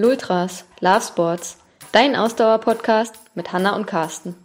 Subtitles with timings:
[0.00, 1.56] Lultras, Love Sports,
[1.90, 4.36] dein Ausdauer-Podcast mit Hanna und Carsten.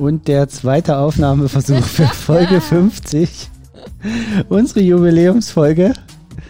[0.00, 3.50] Und der zweite Aufnahmeversuch für Folge 50.
[4.48, 5.92] Unsere Jubiläumsfolge.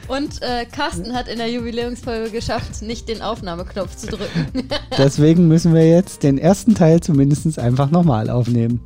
[0.08, 4.70] Und äh, Carsten hat in der Jubiläumsfolge geschafft, nicht den Aufnahmeknopf zu drücken.
[4.96, 8.80] Deswegen müssen wir jetzt den ersten Teil zumindest einfach nochmal aufnehmen.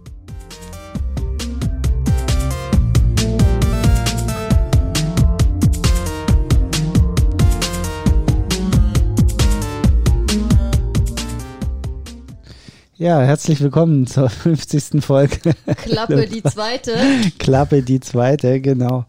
[12.99, 15.05] Ja, herzlich willkommen zur 50.
[15.05, 15.55] Folge.
[15.85, 16.95] Klappe die zweite.
[17.39, 19.05] Klappe die zweite, genau.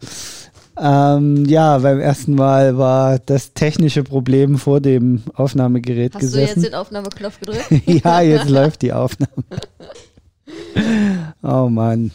[0.78, 6.54] Ähm, ja, beim ersten Mal war das technische Problem vor dem Aufnahmegerät Hast gesessen.
[6.54, 7.66] du jetzt den Aufnahmeknopf gedrückt?
[8.04, 9.44] ja, jetzt läuft die Aufnahme.
[11.42, 12.12] Oh Mann.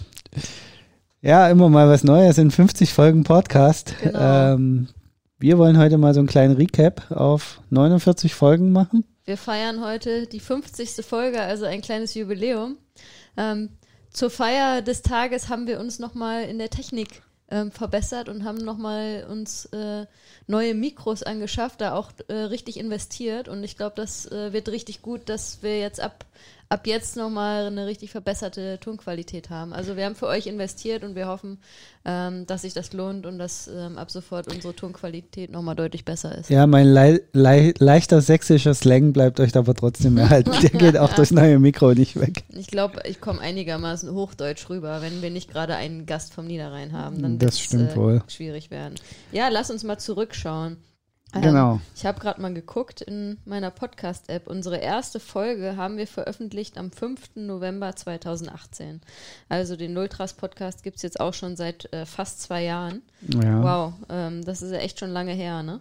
[1.22, 3.96] Ja, immer mal was Neues in 50 Folgen Podcast.
[4.02, 4.54] Genau.
[4.54, 4.88] Ähm,
[5.40, 9.04] wir wollen heute mal so einen kleinen Recap auf 49 Folgen machen.
[9.26, 11.04] Wir feiern heute die 50.
[11.04, 12.78] Folge, also ein kleines Jubiläum.
[13.36, 13.70] Ähm,
[14.12, 18.60] zur Feier des Tages haben wir uns nochmal in der Technik ähm, verbessert und haben
[18.60, 20.06] nochmal uns äh,
[20.46, 23.48] neue Mikros angeschafft, da auch äh, richtig investiert.
[23.48, 26.24] Und ich glaube, das äh, wird richtig gut, dass wir jetzt ab,
[26.70, 29.74] ab jetzt nochmal eine richtig verbesserte Tonqualität haben.
[29.74, 31.60] Also wir haben für euch investiert und wir hoffen,
[32.06, 36.36] ähm, dass sich das lohnt und dass ähm, ab sofort unsere Tonqualität nochmal deutlich besser
[36.38, 36.50] ist.
[36.50, 40.52] Ja, mein lei lei leichter sächsischer Slang bleibt euch aber trotzdem erhalten.
[40.62, 42.44] Der geht auch durchs neue Mikro nicht weg.
[42.50, 46.94] Ich glaube, ich komme einigermaßen hochdeutsch rüber, wenn wir nicht gerade einen Gast vom Niederrhein
[46.94, 47.22] haben.
[47.22, 48.24] Dann Das stimmt äh, wohl.
[48.28, 48.96] schwierig werden.
[49.32, 50.78] Ja, lass uns mal zurückschauen.
[51.36, 51.82] Ähm, Genau.
[51.96, 54.48] Ich habe gerade mal geguckt in meiner Podcast-App.
[54.48, 57.36] Unsere erste Folge haben wir veröffentlicht am 5.
[57.36, 59.02] November 2018.
[59.50, 63.02] Also den Nulltras-Podcast gibt es jetzt auch schon seit äh, fast zwei Jahren.
[63.28, 63.64] Ja.
[63.64, 65.80] Wow, ähm, das ist ja echt schon lange her, ne?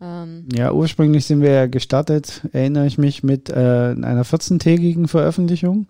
[0.00, 5.86] Ähm, Ja, ursprünglich sind wir ja gestartet, erinnere ich mich, mit äh, einer 14-tägigen Veröffentlichung.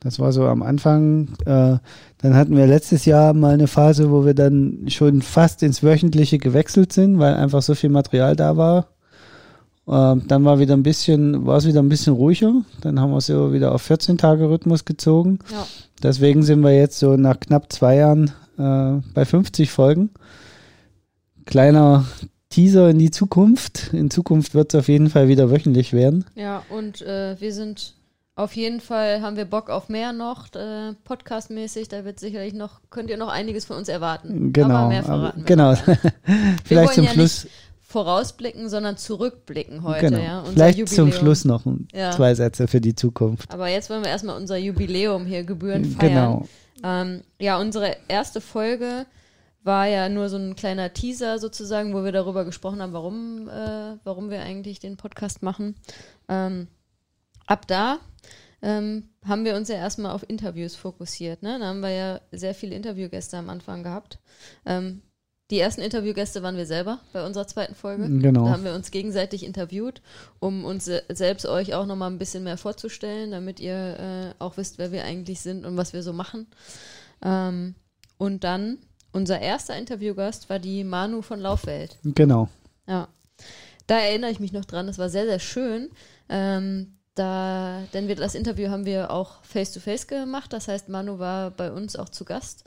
[0.00, 1.28] Das war so am Anfang.
[1.44, 1.76] Äh,
[2.18, 6.38] dann hatten wir letztes Jahr mal eine Phase, wo wir dann schon fast ins Wöchentliche
[6.38, 8.88] gewechselt sind, weil einfach so viel Material da war.
[9.86, 12.62] Äh, dann war wieder ein bisschen, war es wieder ein bisschen ruhiger.
[12.80, 15.38] Dann haben wir so wieder auf 14 Tage Rhythmus gezogen.
[15.50, 15.66] ja.
[16.02, 20.08] Deswegen sind wir jetzt so nach knapp zwei Jahren äh, bei 50 Folgen.
[21.44, 22.06] Kleiner
[22.48, 23.92] Teaser in die Zukunft.
[23.92, 26.24] In Zukunft wird es auf jeden Fall wieder wöchentlich werden.
[26.36, 27.94] Ja, und äh, wir sind
[28.36, 31.88] auf jeden Fall, haben wir Bock auf mehr noch, äh, podcastmäßig.
[31.88, 34.52] Da wird sicherlich noch, könnt ihr noch einiges von uns erwarten.
[34.52, 34.74] Genau.
[34.74, 35.72] Aber mehr aber- verraten wir genau.
[36.24, 37.44] Wir Vielleicht zum ja Schluss.
[37.44, 40.06] nicht vorausblicken, sondern zurückblicken heute.
[40.10, 40.18] Genau.
[40.22, 41.12] Ja, Vielleicht zum Jubiläum.
[41.12, 42.12] Schluss noch Ja.
[42.12, 43.52] zwei Sätze für die Zukunft.
[43.52, 46.08] Aber jetzt wollen wir erstmal unser Jubiläum hier gebührend feiern.
[46.14, 46.48] Genau.
[46.82, 49.06] Ähm, ja, unsere erste Folge
[49.64, 53.96] war ja nur so ein kleiner Teaser sozusagen, wo wir darüber gesprochen haben, warum, äh,
[54.04, 55.74] warum wir eigentlich den Podcast machen.
[56.28, 56.68] Ähm,
[57.50, 57.98] ab da
[58.62, 61.42] ähm, haben wir uns ja erstmal auf Interviews fokussiert.
[61.42, 61.58] Ne?
[61.58, 64.18] Da haben wir ja sehr viele Interviewgäste am Anfang gehabt.
[64.64, 65.02] Ähm,
[65.50, 68.08] die ersten Interviewgäste waren wir selber bei unserer zweiten Folge.
[68.08, 68.44] Genau.
[68.44, 70.00] Da haben wir uns gegenseitig interviewt,
[70.38, 74.56] um uns se- selbst euch auch nochmal ein bisschen mehr vorzustellen, damit ihr äh, auch
[74.58, 76.46] wisst, wer wir eigentlich sind und was wir so machen.
[77.22, 77.74] Ähm,
[78.16, 78.78] und dann,
[79.12, 81.98] unser erster Interviewgast war die Manu von Laufwelt.
[82.04, 82.48] Genau.
[82.86, 83.08] Ja.
[83.88, 85.90] Da erinnere ich mich noch dran, das war sehr, sehr schön.
[86.28, 90.52] Ähm, da, denn wir, das Interview haben wir auch face-to-face gemacht.
[90.52, 92.64] Das heißt, Manu war bei uns auch zu Gast.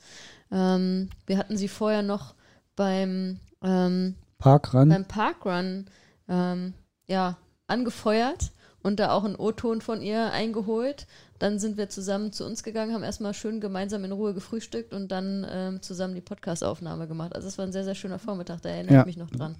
[0.51, 2.35] Ähm, wir hatten sie vorher noch
[2.75, 4.89] beim, ähm, Parkrun.
[4.89, 5.85] beim Parkrun
[6.29, 6.73] ähm,
[7.07, 7.37] ja,
[7.67, 8.51] angefeuert
[8.83, 11.07] und da auch einen O-Ton von ihr eingeholt.
[11.39, 15.11] Dann sind wir zusammen zu uns gegangen, haben erstmal schön gemeinsam in Ruhe gefrühstückt und
[15.11, 17.35] dann ähm, zusammen die Podcast-Aufnahme gemacht.
[17.35, 18.99] Also es war ein sehr, sehr schöner Vormittag, da erinnere Ja.
[19.01, 19.55] ich mich noch dran.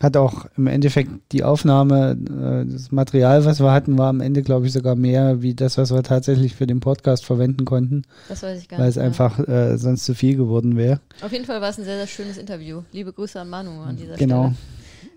[0.00, 4.42] Hat auch im Endeffekt die Aufnahme, äh, das Material, was wir hatten, war am Ende,
[4.42, 8.42] glaube ich, sogar mehr wie das, was wir tatsächlich für den Podcast verwenden konnten, Das
[8.42, 8.96] weiß ich gar weil nicht.
[8.96, 11.00] es einfach äh, sonst zu viel geworden wäre.
[11.22, 12.82] Auf jeden Fall war es ein sehr, sehr schönes Interview.
[12.92, 14.52] Liebe Grüße an Manu an dieser Genau.
[14.52, 14.56] Stelle.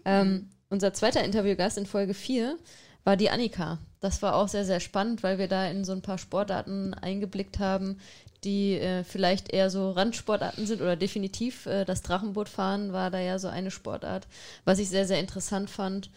[0.05, 2.55] Ähm, unser zweiter Interviewgast in Folge 4
[3.03, 3.79] war die Annika.
[3.99, 7.59] Das war auch sehr, sehr spannend, weil wir da in so ein paar Sportarten eingeblickt
[7.59, 7.97] haben,
[8.43, 13.39] die äh, vielleicht eher so Randsportarten sind oder definitiv äh, das Drachenbootfahren war da ja
[13.39, 14.27] so eine Sportart,
[14.65, 16.09] was ich sehr, sehr interessant fand.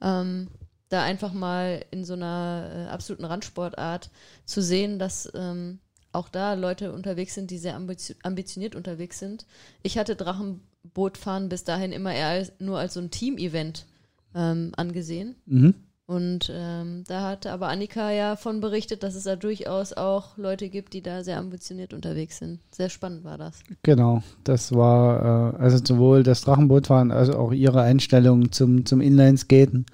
[0.00, 0.48] Ähm,
[0.88, 4.10] da einfach mal in so einer äh, absoluten Randsportart
[4.44, 5.80] zu sehen, dass ähm,
[6.12, 9.46] auch da Leute unterwegs sind, die sehr ambition ambitioniert unterwegs sind.
[9.82, 13.86] Ich hatte Drachenbootfahren bis dahin immer eher als, nur als so ein Team-Event
[14.34, 15.36] ähm, angesehen.
[15.44, 15.74] Mhm.
[16.08, 20.70] Und ähm, da hatte aber Annika ja von berichtet, dass es da durchaus auch Leute
[20.70, 22.60] gibt, die da sehr ambitioniert unterwegs sind.
[22.70, 23.60] Sehr spannend war das.
[23.82, 29.84] Genau, das war äh, also sowohl das Drachenbootfahren als auch ihre Einstellung zum, zum Inlineskaten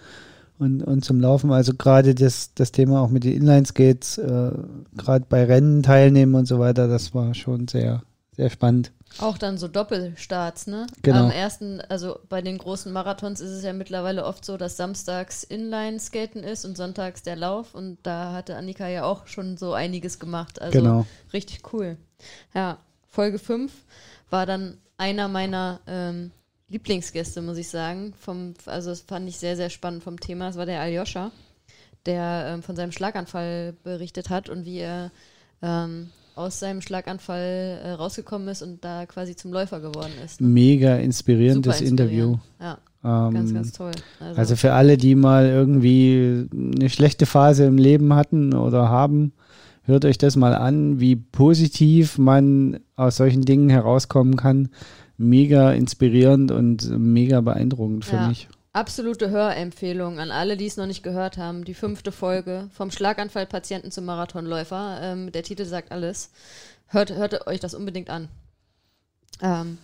[0.61, 1.51] und, und zum Laufen.
[1.51, 4.53] Also gerade das, das Thema auch mit den Inlineskates, äh,
[4.97, 8.05] gerade bei Rennen teilnehmen und so weiter, das war schon sehr,
[8.37, 8.93] sehr spannend.
[9.19, 10.87] Auch dann so Doppelstarts, ne?
[11.03, 11.27] Genau.
[11.27, 15.45] Am ersten, also bei den großen Marathons ist es ja mittlerweile oft so, dass samstags
[15.45, 17.75] Inline-Skaten ist und sonntags der Lauf.
[17.75, 20.61] Und da hatte Annika ja auch schon so einiges gemacht.
[20.61, 21.07] Also Genau.
[21.33, 21.97] richtig cool.
[22.55, 22.79] Ja,
[23.09, 23.73] Folge 5
[24.31, 26.33] war dann einer meiner ähm,
[26.69, 28.15] Lieblingsgäste, muss ich sagen.
[28.19, 30.49] Vom, also das fand ich sehr, sehr spannend vom Thema.
[30.49, 31.31] Das war der Aljoscha,
[32.07, 35.13] der ähm, von seinem Schlaganfall berichtet hat und wie er
[35.63, 40.41] ähm, aus seinem Schlaganfall äh, rausgekommen ist und da quasi zum Läufer geworden ist.
[40.41, 40.47] ne?
[40.49, 42.33] Mega inspirierendes Super Interview.
[42.33, 42.41] inspirierend.
[43.05, 43.93] Ja, Ähm, ganz, ganz toll.
[44.21, 49.33] Also, Also für alle, die mal irgendwie eine schlechte Phase im Leben hatten oder haben,
[49.83, 54.71] hört euch das mal an, wie positiv man aus solchen Dingen herauskommen kann.
[55.17, 58.29] Mega inspirierend und mega beeindruckend für Ja.
[58.29, 58.49] mich.
[58.75, 61.65] Absolute Hörempfehlung an alle, die es noch nicht gehört haben.
[61.65, 64.99] Die fünfte Folge vom Schlaganfallpatienten zum Marathonläufer.
[65.01, 66.31] Ähm, der Titel sagt alles.
[66.89, 68.29] Hört, hört euch das unbedingt an.
[69.41, 69.79] Ähm,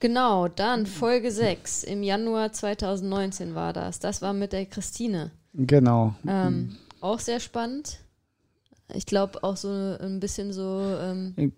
[0.00, 4.00] genau, dann Folge 6 im Januar 2019 war das.
[4.00, 5.30] Das war mit der Christine.
[5.54, 6.14] Genau.
[6.26, 7.98] Ähm, auch sehr spannend.
[8.94, 10.80] Ich glaube auch so ein bisschen so.
[11.00, 11.52] Ähm,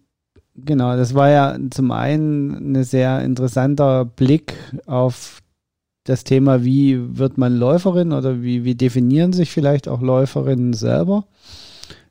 [0.57, 4.55] Genau, das war ja zum einen ein sehr interessanter Blick
[4.87, 5.43] auf
[6.05, 11.25] das Thema, wie wird man Läuferin oder wie, wie definieren sich vielleicht auch Läuferinnen selber.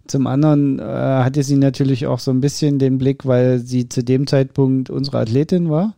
[0.07, 4.04] Zum anderen äh, hatte sie natürlich auch so ein bisschen den Blick, weil sie zu
[4.04, 5.95] dem Zeitpunkt unsere Athletin war.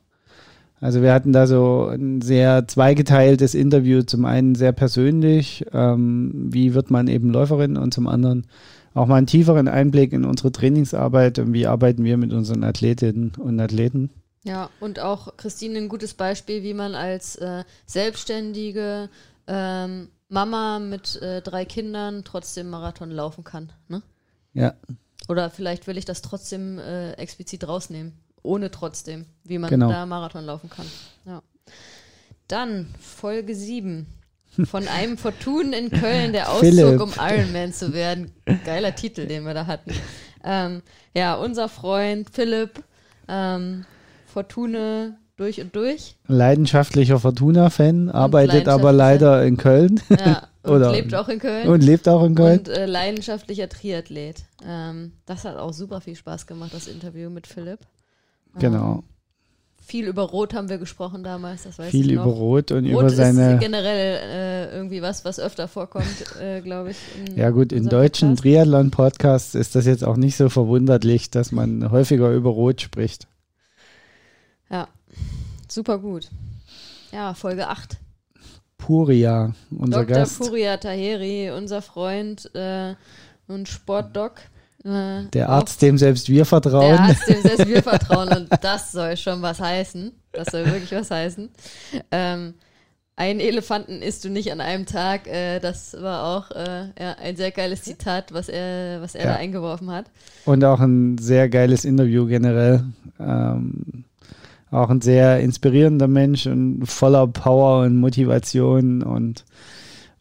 [0.82, 4.04] Also wir hatten da so ein sehr zweigeteiltes Interview.
[4.04, 8.46] Zum einen sehr persönlich, ähm, wie wird man eben Läuferin und zum anderen
[8.94, 13.32] auch mal einen tieferen Einblick in unsere Trainingsarbeit und wie arbeiten wir mit unseren Athletinnen
[13.40, 14.10] und Athleten.
[14.46, 19.10] Ja, und auch Christine ein gutes Beispiel, wie man als äh, selbstständige
[19.48, 23.72] ähm, Mama mit äh, drei Kindern trotzdem Marathon laufen kann.
[23.88, 24.02] Ne?
[24.54, 24.74] Ja,
[25.28, 28.14] Oder vielleicht will ich das trotzdem äh, explizit rausnehmen.
[28.44, 29.90] Ohne trotzdem, wie man Genau.
[29.90, 30.86] da Marathon laufen kann.
[31.26, 31.42] Ja.
[32.48, 34.06] Dann Folge 7.
[34.66, 37.02] Von einem Fortun in Köln, der Auszug, Philipp.
[37.02, 38.32] um Ironman zu werden.
[38.64, 39.92] Geiler Titel, den wir da hatten.
[40.44, 40.82] Ähm,
[41.16, 42.84] ja, unser Freund Philipp,
[43.28, 43.86] ähm,
[44.36, 46.18] Fortune durch und durch.
[46.28, 51.70] leidenschaftlicher Fortuna-Fan, arbeitet aber leider in Köln Ja, und Oder- lebt auch in Köln.
[51.70, 52.60] und lebt auch in Köln.
[52.60, 54.44] Und äh, leidenschaftlicher Triathlet.
[54.68, 57.80] Ähm, das hat auch super viel Spaß gemacht, das Interview mit Philipp.
[58.60, 59.04] genau.
[59.88, 62.36] Viel über Rot haben wir gesprochen damals, das weiß Viel ich über noch.
[62.38, 63.60] Rot und Rot über ist seine.
[63.60, 64.18] generell
[64.72, 66.06] äh, irgendwie was, was öfter vorkommt,
[66.42, 66.98] äh, glaube ich.
[67.36, 68.42] Ja gut, in deutschen Podcast.
[68.44, 73.28] Triathlon-Podcasts ist das jetzt auch nicht so verwunderlich, dass man häufiger über Rot spricht.
[74.70, 74.88] Ja,
[75.68, 76.30] super gut.
[77.12, 77.98] Ja, Folge 8.
[78.78, 80.18] Puria, unser Dr.
[80.18, 82.94] Gast, Puria Taheri, unser Freund äh,
[83.48, 84.34] und Sportdoc.
[84.84, 86.90] Äh, der Arzt, dem selbst wir vertrauen.
[86.90, 90.12] Der Arzt, dem selbst wir vertrauen und das soll schon was heißen.
[90.34, 91.50] Das soll wirklich was heißen.
[92.12, 92.54] Ähm,
[93.16, 95.26] einen Elefanten isst du nicht an einem Tag.
[95.26, 99.32] Äh, das war auch äh, ja, ein sehr geiles Zitat, was er, was er Ja.
[99.32, 100.12] da eingeworfen hat.
[100.44, 102.84] Und auch ein sehr geiles Interview generell.
[103.20, 104.04] Ähm,
[104.72, 109.46] auch ein sehr inspirierender Mensch und voller Power und Motivation und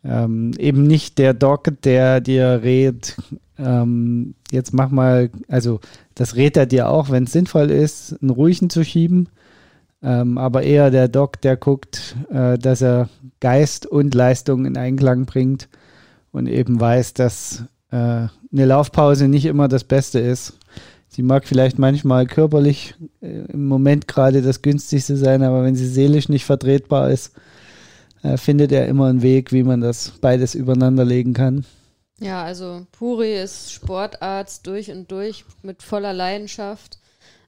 [0.04, 3.16] ähm, eben nicht der Doc, der dir rät,
[3.58, 5.80] ähm, jetzt mach mal, also
[6.14, 9.28] das rät er dir auch, wenn es sinnvoll ist, einen ruhigen zu schieben,
[10.02, 13.08] ähm, aber eher der Doc, der guckt, äh, dass er
[13.40, 15.68] Geist und Leistung in Einklang bringt
[16.30, 20.58] und eben weiß, dass äh, eine Laufpause nicht immer das Beste ist.
[21.14, 25.86] Sie mag vielleicht manchmal körperlich äh, im Moment gerade das günstigste sein, aber wenn sie
[25.86, 27.32] seelisch nicht vertretbar ist,
[28.24, 31.64] äh, findet er immer einen Weg, wie man das beides übereinander legen kann.
[32.18, 36.98] Ja, also Puri ist Sportarzt durch und durch mit voller Leidenschaft.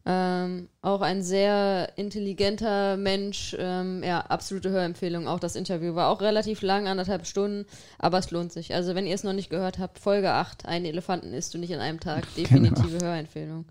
[0.08, 3.56] Ähm, auch ein sehr intelligenter Mensch.
[3.58, 5.26] Ähm, ja, absolute Hörempfehlung.
[5.26, 7.66] Auch das Interview war auch relativ lang, anderthalb Stunden,
[7.98, 8.72] aber es lohnt sich.
[8.72, 11.72] Also, wenn ihr es noch nicht gehört habt, Folge 8, einen Elefanten isst du nicht
[11.72, 12.24] in einem Tag.
[12.36, 13.64] Definitive Hörempfehlung.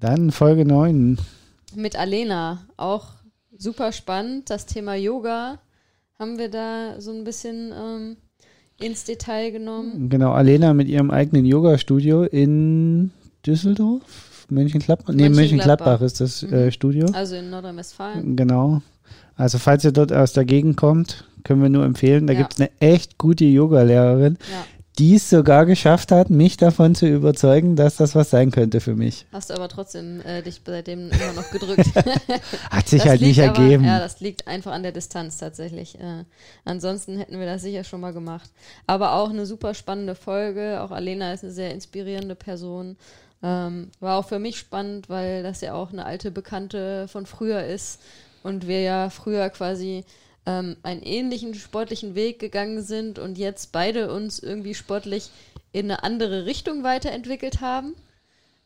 [0.00, 1.18] Dann Folge 9.
[1.74, 3.08] Mit Alena, auch
[3.56, 4.48] super spannend.
[4.48, 5.58] Das Thema Yoga
[6.18, 8.16] haben wir da so ein bisschen ähm,
[8.80, 10.08] ins Detail genommen.
[10.08, 13.10] Genau, Alena mit ihrem eigenen Yoga-Studio in
[13.46, 15.12] Düsseldorf, Mönchengladbach.
[15.14, 16.00] Nee, Mönchengladbach.
[16.00, 16.52] Mönchengladbach ist das Mhm.
[16.52, 17.06] äh, Studio.
[17.12, 18.36] Also in Nordrhein-Westfalen.
[18.36, 18.82] Genau.
[19.36, 22.26] Also falls ihr dort aus der Gegend kommt, können wir nur empfehlen.
[22.26, 22.40] Da Ja.
[22.40, 24.64] gibt es eine echt gute Yoga-Lehrerin, Ja.
[24.98, 28.96] die es sogar geschafft hat, mich davon zu überzeugen, dass das was sein könnte für
[28.96, 29.26] mich.
[29.32, 31.86] Hast du aber trotzdem äh, dich seitdem immer noch gedrückt.
[32.70, 33.84] Hat sich Das halt nicht aber, ergeben.
[33.84, 35.94] Ja, das liegt einfach an der Distanz tatsächlich.
[36.00, 36.24] Äh,
[36.64, 38.50] ansonsten hätten wir das sicher schon mal gemacht.
[38.88, 40.80] Aber auch eine super spannende Folge.
[40.82, 42.96] Auch Alena ist eine sehr inspirierende Person.
[43.42, 47.64] Ähm, war auch für mich spannend, weil das ja auch eine alte Bekannte von früher
[47.64, 48.00] ist
[48.42, 50.04] und wir ja früher quasi
[50.46, 55.30] ähm, einen ähnlichen sportlichen Weg gegangen sind und jetzt beide uns irgendwie sportlich
[55.72, 57.94] in eine andere Richtung weiterentwickelt haben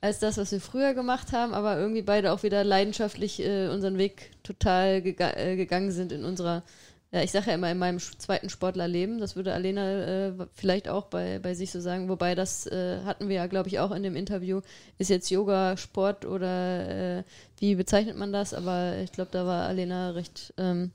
[0.03, 3.99] als das, was wir früher gemacht haben, aber irgendwie beide auch wieder leidenschaftlich äh, unseren
[3.99, 6.65] Weg total gega äh, gegangen sind in unserer,
[7.13, 11.07] ja, ich sage ja immer in meinem zweiten Sportlerleben, das würde Alena äh, vielleicht auch
[11.07, 14.03] bei, bei sich so sagen, wobei das äh, hatten wir ja, glaube ich, auch in
[14.03, 14.63] dem Interview,
[14.97, 17.25] ist jetzt Yoga Sport oder äh,
[17.59, 20.91] wie bezeichnet man das, aber ich glaube, da war Alena recht, ähm,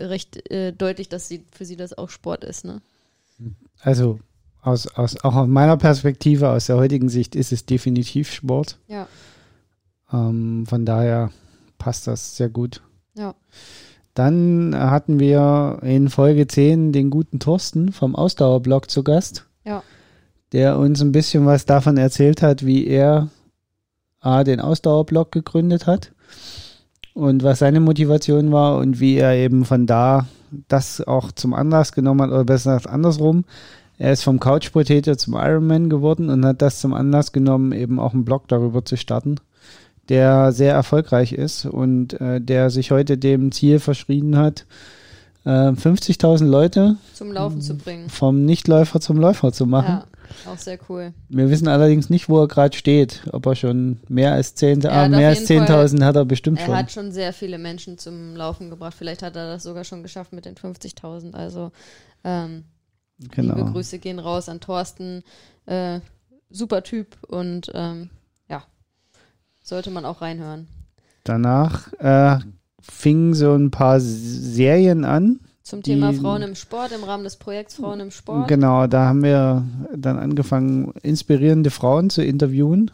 [0.00, 2.82] recht äh, deutlich, dass sie für sie das auch Sport ist, ne?
[3.80, 4.18] Also
[4.62, 8.78] aus, aus, auch aus meiner Perspektive, aus der heutigen Sicht, ist es definitiv Sport.
[8.88, 9.06] Ja.
[10.12, 11.30] Ähm, von daher
[11.78, 12.82] passt das sehr gut.
[13.14, 13.36] Ja.
[14.14, 19.46] Dann hatten wir in Folge 10 den guten Thorsten vom Ausdauerblog zu Gast.
[19.64, 19.82] Ja.
[20.52, 23.28] Der uns ein bisschen was davon erzählt hat, wie er
[24.20, 26.12] A, den Ausdauerblog gegründet hat
[27.12, 30.26] und was seine Motivation war und wie er eben von da
[30.68, 33.44] das auch zum Anlass genommen hat, oder besser gesagt andersrum.
[33.98, 37.98] Er ist vom Couch Potato zum Ironman geworden und hat das zum Anlass genommen, eben
[37.98, 39.36] auch einen Blog darüber zu starten,
[40.08, 44.66] der sehr erfolgreich ist und äh, der sich heute dem Ziel verschrieben hat,
[45.44, 48.08] äh, 50.000 Leute Zum Laufen zu bringen.
[48.08, 50.02] vom Nichtläufer zum Läufer zu machen.
[50.46, 51.12] Ja, auch sehr cool.
[51.28, 53.22] Wir wissen allerdings nicht, wo er gerade steht.
[53.32, 56.16] Ob er schon mehr als 10, Er ah, hat mehr als jeden Fall- 10.000 hat
[56.16, 56.76] er bestimmt Er schon.
[56.76, 58.94] hat schon sehr viele Menschen zum Laufen gebracht.
[58.96, 61.34] Vielleicht hat er das sogar schon geschafft mit den 50.000.
[61.34, 61.72] Also
[62.24, 62.64] ähm,
[63.18, 63.70] liebe genau.
[63.72, 65.22] Grüße gehen raus an Thorsten.
[65.66, 66.00] Äh,
[66.50, 68.10] super Typ und ähm,
[69.64, 70.68] sollte man auch reinhören.
[71.24, 72.38] Danach äh,
[72.80, 75.40] fingen so ein paar Serien an.
[75.62, 78.48] Zum Die- Thema Frauen im Sport, im Rahmen des Projekts Frauen im Sport.
[78.48, 79.64] Genau, da haben wir
[79.96, 82.90] dann angefangen, inspirierende Frauen zu interviewen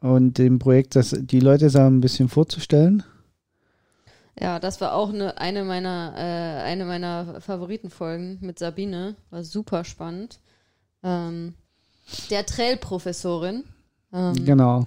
[0.00, 3.02] und dem Projekt, das, die Leute da ein bisschen vorzustellen.
[4.40, 9.16] Ja, das war auch eine, eine meiner äh, eine meiner Favoritenfolgen mit Sabine.
[9.30, 10.38] War super spannend.
[11.02, 11.54] Ähm,
[12.30, 13.64] der Trail-Professorin.
[14.12, 14.86] Ähm, Genau.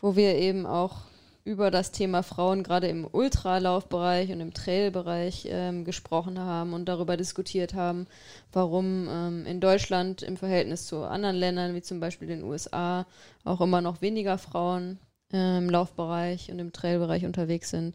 [0.00, 0.98] wo wir eben auch
[1.44, 7.18] über das Thema Frauen gerade im Ultralaufbereich und im Trailbereich ähm, gesprochen haben und darüber
[7.18, 8.06] diskutiert haben,
[8.52, 13.06] warum ähm, in Deutschland im Verhältnis zu anderen Ländern, wie zum Beispiel den USA,
[13.44, 14.98] auch immer noch weniger Frauen
[15.34, 17.94] äh, im Laufbereich und im Trailbereich unterwegs sind.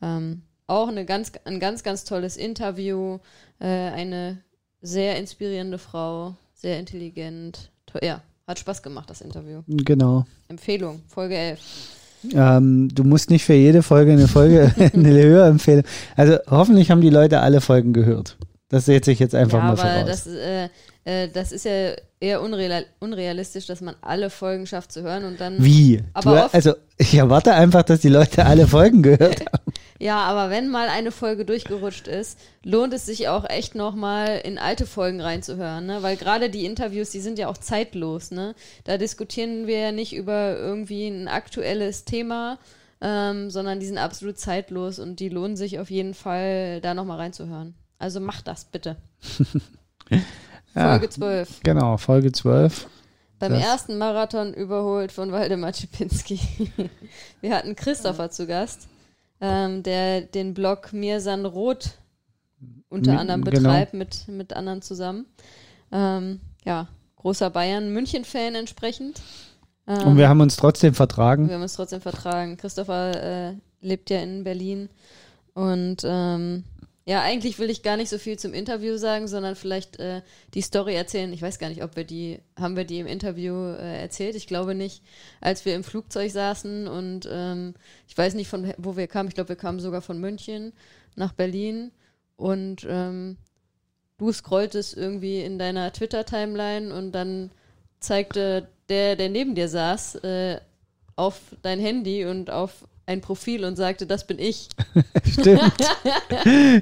[0.00, 3.18] Ähm, auch eine ganz, ein ganz, ganz tolles Interview,
[3.60, 4.42] äh, eine
[4.80, 7.70] sehr inspirierende Frau, sehr intelligent.
[8.02, 9.62] Ja, hat Spaß gemacht, das Interview.
[9.66, 10.24] Genau.
[10.48, 12.05] Empfehlung, Folge 11.
[12.34, 15.84] Ähm, du musst nicht für jede Folge eine Folge eine Hörempfehlung.
[16.16, 18.36] Also hoffentlich haben die Leute alle Folgen gehört.
[18.68, 20.06] Das setze ich jetzt einfach ja, mal aber voraus.
[20.06, 20.68] das, äh,
[21.04, 25.40] äh, das ist ja eher unreal unrealistisch, dass man alle Folgen schafft zu hören und
[25.40, 25.62] dann.
[25.62, 26.02] Wie?
[26.14, 29.65] Aber du, also ich erwarte einfach, dass die Leute alle Folgen gehört haben.
[29.98, 34.58] Ja, aber wenn mal eine Folge durchgerutscht ist, lohnt es sich auch echt nochmal in
[34.58, 36.02] alte Folgen reinzuhören, ne?
[36.02, 38.54] Weil gerade die Interviews, die sind ja auch zeitlos, ne?
[38.84, 42.58] Da diskutieren wir ja nicht über irgendwie ein aktuelles Thema,
[43.00, 47.18] ähm, sondern die sind absolut zeitlos und die lohnen sich auf jeden Fall, da nochmal
[47.18, 47.74] reinzuhören.
[47.98, 48.96] Also macht das bitte.
[50.74, 51.60] Ja, Folge 12.
[51.62, 52.86] genau, Folge 12.
[53.38, 56.38] Beim Das- ersten Marathon überholt von Waldemar Czipinski.
[57.40, 58.86] Wir hatten Christopher zu Gast,
[59.40, 61.98] ähm, der den Blog Mirsan Roth
[62.88, 63.68] unter Mi- anderem genau.
[63.68, 65.26] betreibt, mit, mit anderen zusammen.
[65.92, 69.20] Ähm, ja, großer Bayern-München-Fan entsprechend.
[69.86, 71.48] Ähm, Und wir haben uns trotzdem vertragen.
[71.48, 72.56] wir haben uns trotzdem vertragen.
[72.56, 74.88] Christopher äh, lebt ja in Berlin.
[75.54, 76.64] Und ähm,
[77.08, 80.22] ja, eigentlich will ich gar nicht so viel zum Interview sagen, sondern vielleicht äh,
[80.54, 81.32] die Story erzählen.
[81.32, 84.34] Ich weiß gar nicht, ob wir die, haben wir die im Interview äh, erzählt?
[84.34, 85.04] Ich glaube nicht.
[85.40, 87.74] Als wir im Flugzeug saßen und ähm,
[88.08, 89.28] ich weiß nicht, von wo wir kamen.
[89.28, 90.72] Ich glaube, wir kamen sogar von München
[91.14, 91.92] nach Berlin.
[92.34, 93.36] Und ähm,
[94.18, 97.52] du scrolltest irgendwie in deiner Twitter-Timeline und dann
[98.00, 100.60] zeigte der, der neben dir saß, äh,
[101.14, 104.68] auf dein Handy und auf ein Profil und sagte, das bin ich.
[105.24, 105.72] Stimmt.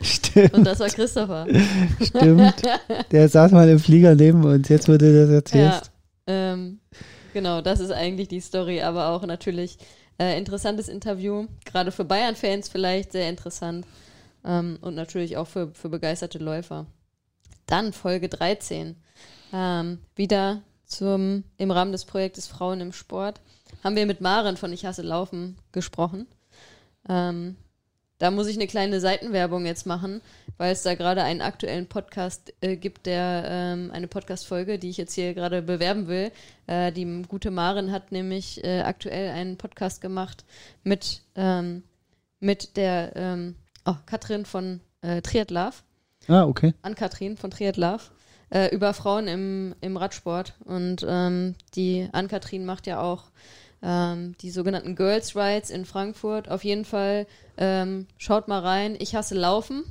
[0.02, 0.54] Stimmt.
[0.54, 1.47] Und das war Christopher.
[2.00, 2.62] Stimmt.
[3.11, 5.73] Der saß mal im Flieger neben uns, jetzt wurde das erzählt.
[5.73, 5.83] Ja,
[6.26, 6.81] ähm,
[7.35, 9.78] genau, das ist eigentlich die Story, aber auch natürlich
[10.19, 13.87] äh, interessantes Interview, gerade für Bayern-Fans vielleicht sehr interessant
[14.45, 16.87] ähm, und natürlich auch für, für begeisterte Läufer.
[17.66, 18.97] Dann Folge 13.
[19.52, 23.40] Ähm, wieder zum, im Rahmen des Projektes Frauen im Sport
[23.85, 26.26] haben wir mit Maren von Ich hasse Laufen gesprochen.
[27.07, 27.57] Ähm,
[28.19, 30.23] da muss ich eine kleine Seitenwerbung jetzt machen,
[30.57, 34.97] weil es da gerade einen aktuellen Podcast äh, gibt, der ähm, eine Podcast-Folge, die ich
[34.97, 36.33] jetzt hier gerade bewerben will.
[36.67, 40.47] Äh, die gute Maren hat nämlich äh, aktuell einen Podcast gemacht
[40.83, 41.83] mit, ähm,
[42.41, 45.85] mit der ähm, oh, Katrin von äh, Triathlaf.
[46.29, 46.73] Ah, okay.
[46.81, 48.12] An Katrin von Triathlaf.
[48.50, 50.55] Äh, über Frauen im, im Radsport.
[50.64, 53.25] Und ähm, die Ann-Kathrin macht ja auch
[53.85, 56.49] ähm, die sogenannten Girls Rides in Frankfurt.
[56.49, 57.26] Auf jeden Fall
[57.59, 58.97] ähm, schaut mal rein.
[58.99, 59.85] Ich hasse Laufen.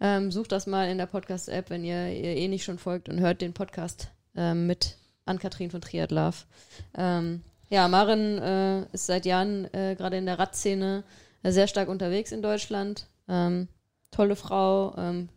[0.00, 3.20] Ähm, sucht das mal in der Podcast-App, wenn ihr, ihr eh nicht schon folgt und
[3.20, 6.44] hört den Podcast ähm, mit Ann-Kathrin von Triadlove.
[6.96, 11.04] Ähm, ja, Maren äh, ist seit Jahren äh, gerade in der Radszene
[11.42, 13.06] äh, sehr stark unterwegs in Deutschland.
[13.28, 13.68] Ähm,
[14.10, 15.28] tolle Frau, ähm,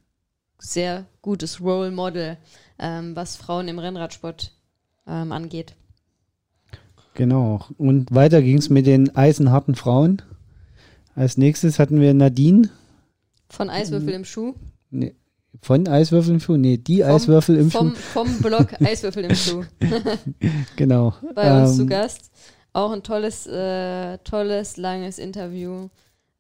[0.58, 2.38] sehr gutes Role Model,
[2.80, 4.52] ähm, was Frauen im Rennradsport
[5.08, 5.75] ähm, angeht.
[7.16, 7.66] Genau.
[7.78, 10.22] Und weiter ging es mit den eisenharten Frauen.
[11.16, 12.70] Als nächstes hatten wir Nadine.
[13.50, 14.54] Von Eiswürfel im Schuh.
[14.92, 15.16] Nee,
[15.62, 16.58] von Eiswürfel im Schuh?
[16.58, 17.96] Nee, die Vom- Eiswürfel im vom, Schuh.
[17.96, 19.64] Vom Blog Eiswürfel im Schuh.
[20.76, 21.14] Genau.
[21.34, 22.32] Bei uns Ähm, zu Gast.
[22.74, 25.88] Auch ein tolles, äh, tolles, langes Interview.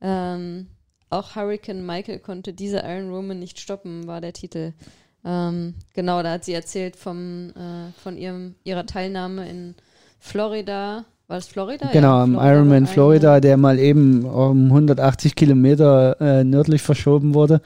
[0.01, 0.67] Ähm,
[1.09, 4.73] auch Hurricane Michael konnte diese Iron Woman nicht stoppen, war der Titel.
[5.23, 9.75] Ähm, genau, da hat sie erzählt vom, äh, von ihrem, ihrer Teilnahme in
[10.25, 11.05] Florida.
[11.27, 11.89] War das Florida?
[11.91, 17.61] Genau, Ja, am Ironman Florida, der mal eben um 180 Kilometer äh, nördlich verschoben wurde.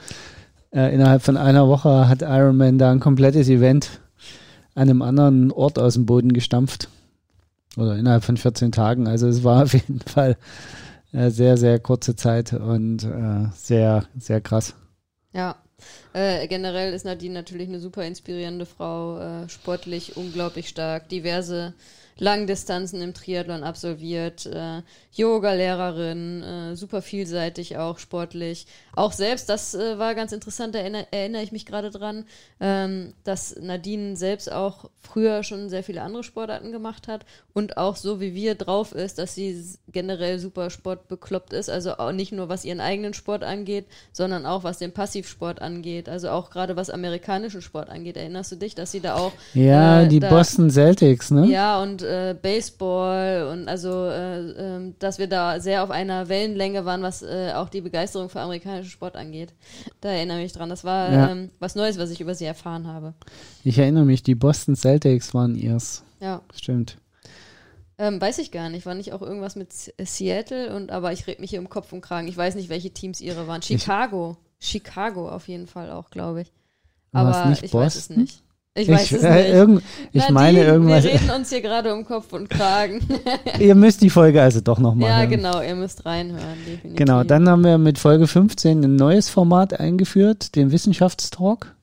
[0.72, 4.02] Äh, innerhalb von einer Woche hat Ironman da ein komplettes Event
[4.76, 6.90] an einem anderen Ort aus dem Boden gestampft.
[7.78, 9.08] Oder innerhalb von 14 Tagen.
[9.08, 10.38] Also es war auf jeden Fall
[11.14, 14.76] äh, sehr, sehr kurze Zeit und äh, sehr, sehr krass.
[15.34, 15.56] Ja,
[16.14, 21.74] äh, generell ist Nadine natürlich eine super inspirierende Frau, äh, sportlich unglaublich stark, diverse
[22.20, 24.82] Langdistanzen im Triathlon absolviert, äh,
[25.14, 28.68] Yoga-Lehrerin, äh, super vielseitig auch sportlich.
[28.96, 32.26] Auch selbst, das äh, war ganz interessant, da erinnere, erinnere ich mich gerade dran,
[32.60, 37.96] ähm, dass Nadine selbst auch früher schon sehr viele andere Sportarten gemacht hat und auch
[37.96, 42.50] so wie wir drauf ist, dass sie generell super sportbekloppt ist, also auch nicht nur
[42.50, 46.90] was ihren eigenen Sport angeht, sondern auch was den Passivsport angeht, also auch gerade was
[46.90, 48.18] amerikanischen Sport angeht.
[48.18, 51.48] Erinnerst du dich, dass sie da auch Ja, Äh, die Boston Celtics, ne?
[51.48, 56.84] ja, und äh, Baseball und also, äh, ähm, dass wir da sehr auf einer Wellenlänge
[56.86, 59.54] waren, was äh, auch die Begeisterung für amerikanischen Sport angeht.
[60.02, 60.70] Da erinnere ich mich dran.
[60.70, 61.30] Das war Ja.
[61.32, 63.14] ähm, was Neues, was ich über sie erfahren habe.
[63.64, 66.04] Ich erinnere mich, die Boston Celtics waren ihrs.
[66.20, 66.98] Ja, Stimmt.
[67.98, 68.86] ähm, weiß ich gar nicht.
[68.86, 70.76] War nicht auch irgendwas mit Seattle?
[70.76, 72.28] Und aber ich rede mich hier um Kopf und Kragen.
[72.28, 73.62] Ich weiß nicht, welche Teams ihre waren.
[73.62, 74.38] Chicago.
[74.60, 76.52] Chicago auf jeden Fall auch, glaube ich.
[77.12, 78.18] Aber ich weiß es Boston?
[78.24, 78.44] nicht.
[78.76, 79.50] Ich weiß es äh, nicht.
[79.50, 81.04] irgend, ich Nadine, meine irgendwas.
[81.04, 83.02] Wir reden uns hier gerade um Kopf und Kragen.
[83.60, 85.30] Ihr müsst die Folge also doch nochmal ja, hören.
[85.30, 86.96] genau, ihr müsst reinhören, definitiv.
[86.96, 91.76] Genau, dann haben wir mit Folge 15 ein neues Format eingeführt, den Wissenschaftstalk,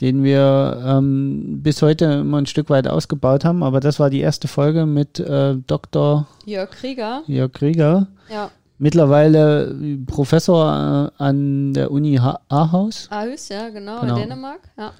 [0.00, 4.20] den wir ähm, bis heute immer ein Stück weit ausgebaut haben, aber das war die
[4.20, 6.26] erste Folge mit äh, Dr.
[6.46, 13.08] Jörg Krieger, Jörg Krieger, ja, mittlerweile äh, Professor äh, an der Uni Aarhus.
[13.10, 14.14] Aarhus, ja, genau, Genau.
[14.16, 14.92] in Dänemark, ja.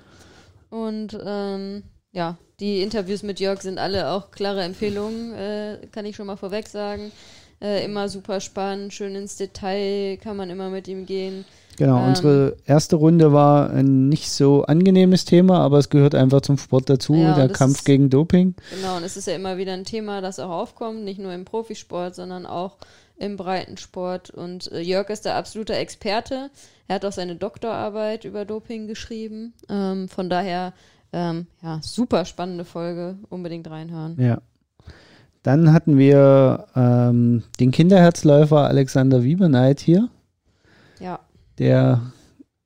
[0.70, 6.16] Und ähm, ja, die Interviews mit Jörg sind alle auch klare Empfehlungen, äh, kann ich
[6.16, 7.12] schon mal vorweg sagen.
[7.60, 11.44] Äh, immer super spannend, schön ins Detail, kann man immer mit ihm gehen.
[11.76, 12.08] Genau, Ähm.
[12.08, 16.88] unsere erste Runde war ein nicht so angenehmes Thema, aber es gehört einfach zum Sport
[16.90, 18.54] dazu, Ja, der Kampf ist- gegen Doping.
[18.74, 21.44] Genau, und es ist ja immer wieder ein Thema, das auch aufkommt, nicht nur im
[21.44, 22.76] Profisport, sondern auch
[23.18, 24.30] im Breitensport.
[24.30, 26.50] Und äh, Jörg ist der absolute Experte.
[26.86, 29.54] Er hat auch seine Doktorarbeit über Doping geschrieben.
[29.68, 30.72] Ähm, von daher,
[31.12, 33.16] ähm, ja, super spannende Folge.
[33.28, 34.16] Unbedingt reinhören.
[34.20, 34.38] Ja.
[35.42, 40.08] Dann hatten wir ähm, den Kinderherzläufer Alexander Wieberneid hier,
[41.00, 41.20] Ja,
[41.58, 42.12] der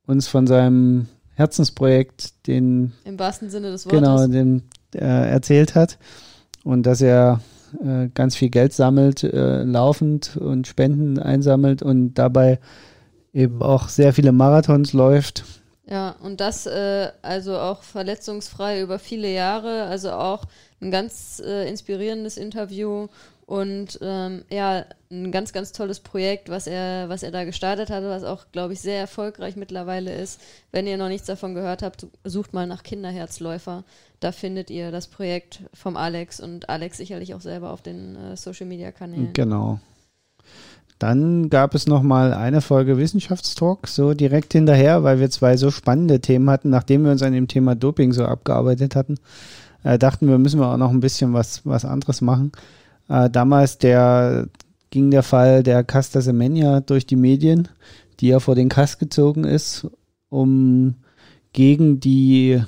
[0.07, 4.01] uns von seinem Herzensprojekt, den im wahrsten Sinne des Wortes.
[4.01, 4.62] genau, den
[4.95, 5.99] äh, erzählt hat
[6.65, 7.41] und dass er
[7.81, 12.59] äh, ganz viel Geld sammelt, äh, laufend und Spenden einsammelt und dabei
[13.33, 15.45] eben auch sehr viele Marathons läuft.
[15.87, 20.45] Ja, und das äh, also auch verletzungsfrei über viele Jahre, also auch
[20.81, 23.09] ein ganz äh, inspirierendes Interview
[23.53, 28.03] Und ähm, ja, ein ganz, ganz tolles Projekt, was er, was er da gestartet hat,
[28.03, 30.41] was auch, glaube ich, sehr erfolgreich mittlerweile ist.
[30.71, 33.85] Wenn ihr noch nichts davon gehört habt, sucht mal nach Kinderherzläufer.
[34.21, 38.38] Da findet ihr das Projekt vom Alex und Alex sicherlich auch selber auf den äh,
[38.38, 39.35] Social Media Kanälen.
[39.35, 39.81] Genau.
[40.99, 45.71] Dann gab es noch mal eine Folge Wissenschaftstalk so direkt hinterher, weil wir zwei so
[45.71, 49.19] spannende Themen hatten, nachdem wir uns an dem Thema Doping so abgearbeitet hatten.
[49.85, 52.51] Äh, dachten wir, müssen wir auch noch ein bisschen was, was anderes machen.
[53.09, 54.49] Äh, damals der,
[54.91, 57.69] ging der Fall der Casta Semenya durch die Medien,
[58.21, 59.87] die ja vor den Kass gezogen ist,
[60.29, 60.95] um
[61.53, 62.62] gegen die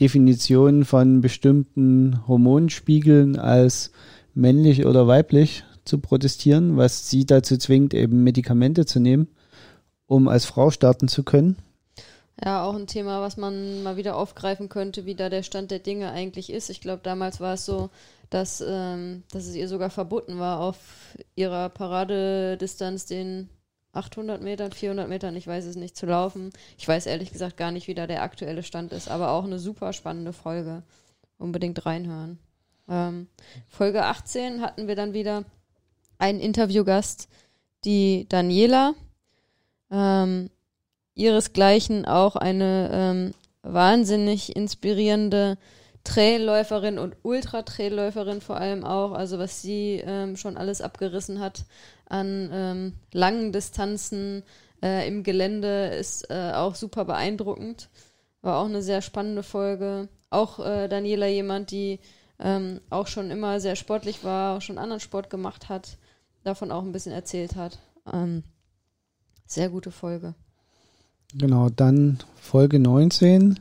[0.00, 3.92] Definition von bestimmten Hormonspiegeln als
[4.34, 9.28] männlich oder weiblich zu protestieren, was sie dazu zwingt, eben Medikamente zu nehmen,
[10.06, 11.56] um als Frau starten zu können.
[12.42, 15.78] Ja, auch ein Thema, was man mal wieder aufgreifen könnte, wie da der Stand der
[15.78, 16.70] Dinge eigentlich ist.
[16.70, 17.90] Ich glaube, damals war es so,
[18.32, 20.78] dass, ähm, dass es ihr sogar verboten war, auf
[21.34, 23.50] ihrer Paradedistanz den
[23.92, 26.50] 800 Metern, 400 Metern, ich weiß es nicht, zu laufen.
[26.78, 29.58] Ich weiß ehrlich gesagt gar nicht, wie da der aktuelle Stand ist, aber auch eine
[29.58, 30.82] super spannende Folge.
[31.36, 32.38] Unbedingt reinhören.
[32.88, 33.26] Ähm,
[33.68, 35.44] Folge 18 hatten wir dann wieder
[36.18, 37.28] einen Interviewgast,
[37.84, 38.94] die Daniela.
[39.90, 40.48] Ähm,
[41.14, 45.58] ihresgleichen auch eine ähm, wahnsinnig inspirierende
[46.04, 49.12] Trailläuferin und Ultra-Trailläuferin vor allem auch.
[49.12, 51.64] Also was sie ähm, schon alles abgerissen hat
[52.06, 54.42] an ähm, langen Distanzen
[54.82, 57.88] äh, im Gelände ist äh, auch super beeindruckend.
[58.42, 60.08] War auch eine sehr spannende Folge.
[60.28, 62.00] Auch äh, Daniela jemand, die
[62.38, 65.96] ähm, auch schon immer sehr sportlich war, auch schon anderen Sport gemacht hat,
[66.42, 67.78] davon auch ein bisschen erzählt hat.
[68.12, 68.42] Ähm,
[69.46, 70.34] sehr gute Folge.
[71.34, 73.60] Genau, dann Folge 19.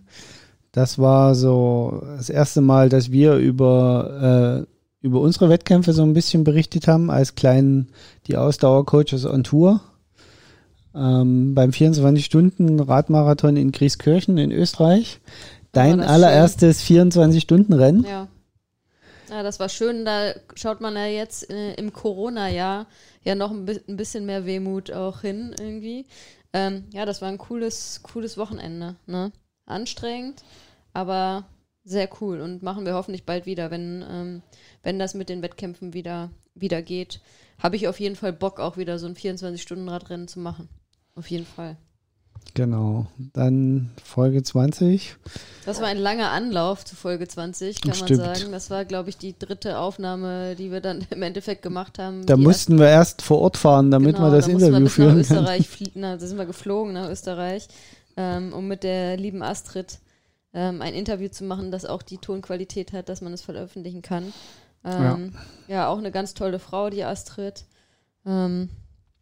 [0.71, 6.13] Das war so das erste Mal, dass wir über, äh, über unsere Wettkämpfe so ein
[6.13, 7.89] bisschen berichtet haben, als kleinen,
[8.27, 9.81] die Ausdauercoaches on Tour.
[10.93, 15.19] Ähm, beim 24-Stunden-Radmarathon in Grieskirchen in Österreich.
[15.71, 18.03] Dein allererstes 24-Stunden-Rennen.
[18.03, 18.27] Ja.
[19.29, 20.03] Ja, das war schön.
[20.03, 22.85] Da schaut man ja jetzt äh, im Corona-Jahr
[23.23, 26.05] ja noch ein, bi ein bisschen mehr Wehmut auch hin irgendwie.
[26.51, 28.97] Ähm, ja, das war ein cooles, cooles Wochenende.
[29.07, 29.31] Ne?
[29.71, 30.43] Anstrengend,
[30.93, 31.45] aber
[31.83, 34.41] sehr cool und machen wir hoffentlich bald wieder, wenn, ähm,
[34.83, 37.21] wenn das mit den Wettkämpfen wieder, wieder geht.
[37.57, 40.69] Habe ich auf jeden Fall Bock, auch wieder so ein 24-Stunden-Radrennen zu machen.
[41.15, 41.77] Auf jeden Fall.
[42.53, 43.07] Genau.
[43.33, 45.15] Dann Folge 20.
[45.65, 48.19] Das war ein langer Anlauf zu Folge 20, kann Stimmt.
[48.19, 48.51] man sagen.
[48.51, 52.25] Das war, glaube ich, die dritte Aufnahme, die wir dann im Endeffekt gemacht haben.
[52.25, 55.13] Da mussten wir erst vor Ort fahren, damit genau, wir das da Interview wir führen
[55.13, 57.67] nach Österreich Na, da sind wir geflogen nach Österreich,
[58.17, 59.99] ähm, um mit der lieben Astrid
[60.53, 64.33] ähm, ein Interview zu machen, das auch die Tonqualität hat, dass man es veröffentlichen kann.
[64.83, 65.33] Ähm,
[65.67, 65.75] ja.
[65.75, 65.87] ja.
[65.87, 67.65] auch eine ganz tolle Frau, die Astrid.
[68.25, 68.69] Ähm,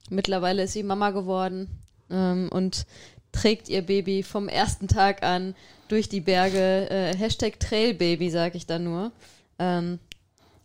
[0.09, 1.69] mittlerweile ist sie Mama geworden
[2.09, 2.85] ähm, und
[3.31, 5.55] trägt ihr Baby vom ersten Tag an
[5.87, 6.89] durch die Berge.
[6.89, 9.11] Äh, Hashtag Trailbaby, sage ich da nur.
[9.59, 9.99] Ähm,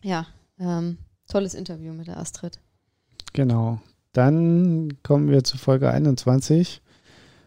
[0.02, 0.26] ja,
[1.28, 2.60] tolles Interview mit der Astrid.
[3.32, 3.80] Genau.
[4.12, 6.80] Dann kommen wir zu Folge 21.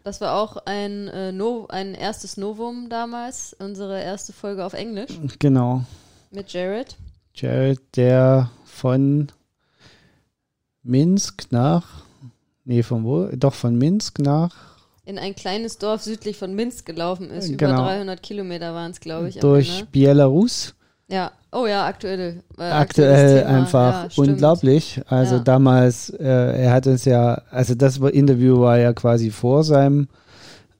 [0.08, 5.10] Das war auch ein, äh, no ein erstes Novum damals, unsere erste Folge auf Englisch.
[5.38, 5.84] Genau.
[6.30, 6.96] Mit Jared.
[7.34, 9.28] Jared, der von
[10.82, 12.08] Minsk nach
[12.68, 13.28] Nee, von wo?
[13.34, 14.54] Doch, von Minsk nach.
[15.06, 17.56] In ein kleines Dorf südlich von Minsk gelaufen ist.
[17.56, 17.72] Genau.
[17.72, 19.38] Über 300 Kilometer waren es, glaube ich.
[19.38, 20.74] Durch Belarus.
[21.08, 22.42] Ja, oh ja, aktuell.
[22.58, 25.00] Äh, aktuell einfach ja, unglaublich.
[25.08, 25.42] Also ja.
[25.42, 30.08] damals, äh, er hat uns ja, also das Interview war ja quasi vor seinem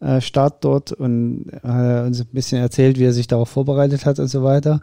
[0.00, 4.18] äh, Start dort und hat uns ein bisschen erzählt, wie er sich darauf vorbereitet hat
[4.18, 4.80] und so weiter.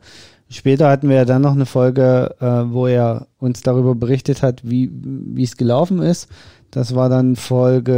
[0.49, 4.61] Später hatten wir ja dann noch eine Folge, äh, wo er uns darüber berichtet hat,
[4.63, 6.27] wie wie es gelaufen ist.
[6.71, 7.93] Das war dann Folge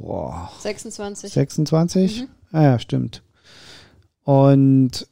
[0.00, 1.32] boah, 26.
[1.32, 2.22] 26?
[2.22, 2.28] Mhm.
[2.52, 3.22] Ah ja, stimmt.
[4.24, 5.06] Und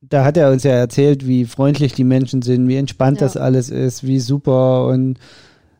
[0.00, 3.26] da hat er uns ja erzählt, wie freundlich die Menschen sind, wie entspannt ja.
[3.26, 4.86] das alles ist, wie super.
[4.86, 5.18] Und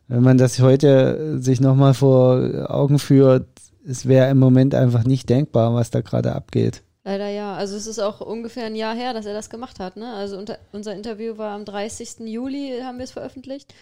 [0.07, 3.47] wenn man das heute sich nochmal vor Augen führt,
[3.87, 6.81] es wäre im Moment einfach nicht denkbar, was da gerade abgeht.
[7.03, 7.55] Leider ja.
[7.55, 9.95] Also es ist auch ungefähr ein Jahr her, dass er das gemacht hat.
[9.95, 10.11] Ne?
[10.13, 12.21] Also unser Interview war am 30.
[12.21, 13.73] Juli, haben wir es veröffentlicht.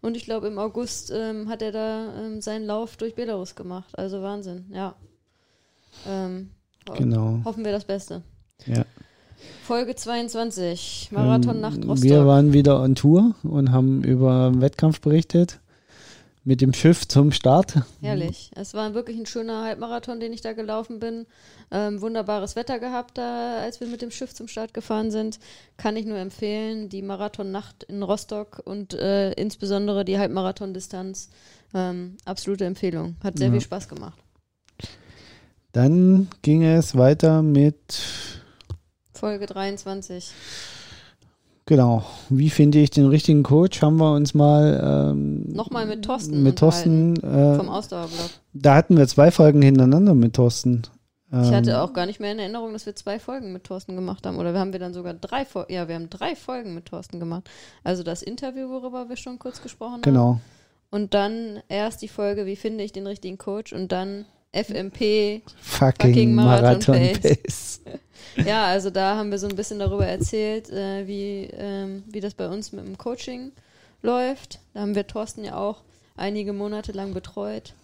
[0.00, 3.98] Und ich glaube, im August ähm, hat er da ähm, seinen Lauf durch Belarus gemacht.
[3.98, 4.94] Also Wahnsinn, ja.
[6.06, 6.50] Ähm,
[6.96, 7.40] genau.
[7.44, 8.22] Hoffen wir das Beste.
[8.66, 8.84] Ja.
[9.64, 12.02] Folge 22, Marathon ähm, Nacht Rostock.
[12.02, 15.60] Wir waren wieder on Tour und haben über Wettkampf berichtet
[16.48, 17.74] mit dem Schiff zum Start.
[18.00, 18.50] Herrlich.
[18.54, 21.26] Es war wirklich ein schöner Halbmarathon, den ich da gelaufen bin.
[21.70, 25.38] Ähm, wunderbares Wetter gehabt da, als wir mit dem Schiff zum Start gefahren sind.
[25.76, 26.88] Kann ich nur empfehlen.
[26.88, 31.28] Die Marathonnacht in Rostock und äh, insbesondere die Halbmarathon-Distanz.
[31.74, 33.16] Ähm, absolute Empfehlung.
[33.22, 33.52] Hat sehr Ja.
[33.52, 34.18] viel Spaß gemacht.
[35.72, 38.00] Dann ging es weiter mit,
[39.12, 40.32] Folge 23.
[41.68, 43.80] genau, wie finde ich den richtigen Coach?
[43.82, 46.42] Haben wir uns mal ähm, Nochmal mit Thorsten.
[46.42, 48.30] mit Thorsten, äh, Vom Ausdauerblog.
[48.54, 50.82] da hatten wir zwei Folgen hintereinander mit Thorsten.
[51.30, 53.94] Ich Ähm, hatte auch gar nicht mehr in Erinnerung, dass wir zwei Folgen mit Thorsten
[53.94, 54.38] gemacht haben.
[54.38, 55.72] Oder wir haben wir dann sogar drei Folgen.
[55.72, 57.48] Ja, wir haben drei Folgen mit Thorsten gemacht.
[57.84, 60.02] Also das Interview, worüber wir schon kurz gesprochen haben.
[60.02, 60.40] Genau,
[60.90, 63.74] Und dann erst die Folge, wie finde ich den richtigen Coach?
[63.74, 65.42] Und dann FMP.
[65.60, 67.80] fucking, Fucking Marathon Marathon Pace.
[68.44, 72.34] Ja, also da haben wir so ein bisschen darüber erzählt, äh, wie, ähm, wie das
[72.34, 73.50] bei uns mit dem Coaching
[74.00, 74.60] läuft.
[74.74, 75.82] Da haben wir Thorsten ja auch
[76.16, 77.74] einige Monate lang betreut.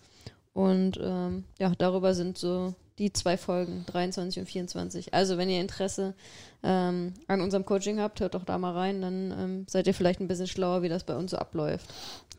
[0.52, 5.14] Und ähm, ja, darüber sind so die zwei Folgen, 23 und 24.
[5.14, 6.14] Also wenn ihr Interesse
[6.62, 10.20] ähm, an unserem Coaching habt, hört doch da mal rein, dann ähm, seid ihr vielleicht
[10.20, 11.92] ein bisschen schlauer, wie das bei uns so abläuft.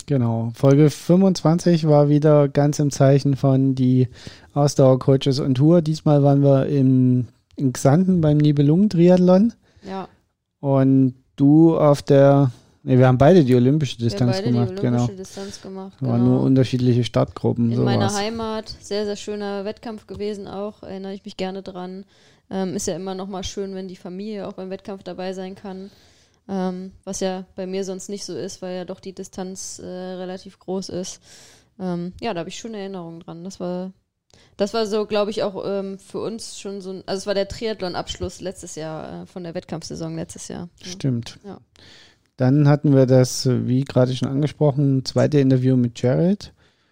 [0.05, 4.07] Genau, Folge 25 war wieder ganz im Zeichen von die
[4.53, 5.81] Ausdauercoaches und Tour.
[5.81, 10.07] Diesmal waren wir im, in Xanten beim Nibelungen-Triathlon Ja,
[10.59, 12.51] und du auf der,
[12.85, 14.97] ne, wir haben beide die olympische wir haben Distanz beide gemacht, die genau.
[14.97, 16.01] olympische Distanz gemacht.
[16.01, 16.31] Waren genau.
[16.31, 18.21] nur unterschiedliche Startgruppen, In meiner sowas.
[18.21, 22.05] Heimat, sehr, sehr schöner Wettkampf gewesen auch, erinnere ich mich gerne dran.
[22.49, 25.55] Ähm, ist ja immer noch mal schön, wenn die Familie auch beim Wettkampf dabei sein
[25.55, 25.89] kann.
[26.47, 29.85] Ähm, was ja bei mir sonst nicht so ist, weil ja doch die Distanz äh,
[29.85, 31.19] relativ groß ist.
[31.79, 33.43] Ähm, ja, da habe ich schöne Erinnerungen dran.
[33.43, 33.93] Das war,
[34.55, 37.33] das war so, glaube ich, auch ähm, für uns schon so ein, also es war
[37.33, 40.69] der Triathlon-Abschluss letztes Jahr, äh, von der Wettkampfsaison letztes Jahr.
[40.81, 40.87] Ja.
[40.87, 41.39] Stimmt.
[41.43, 41.59] Ja.
[42.37, 46.51] Dann hatten wir das, wie gerade schon angesprochen, zweite Interview mit Jared.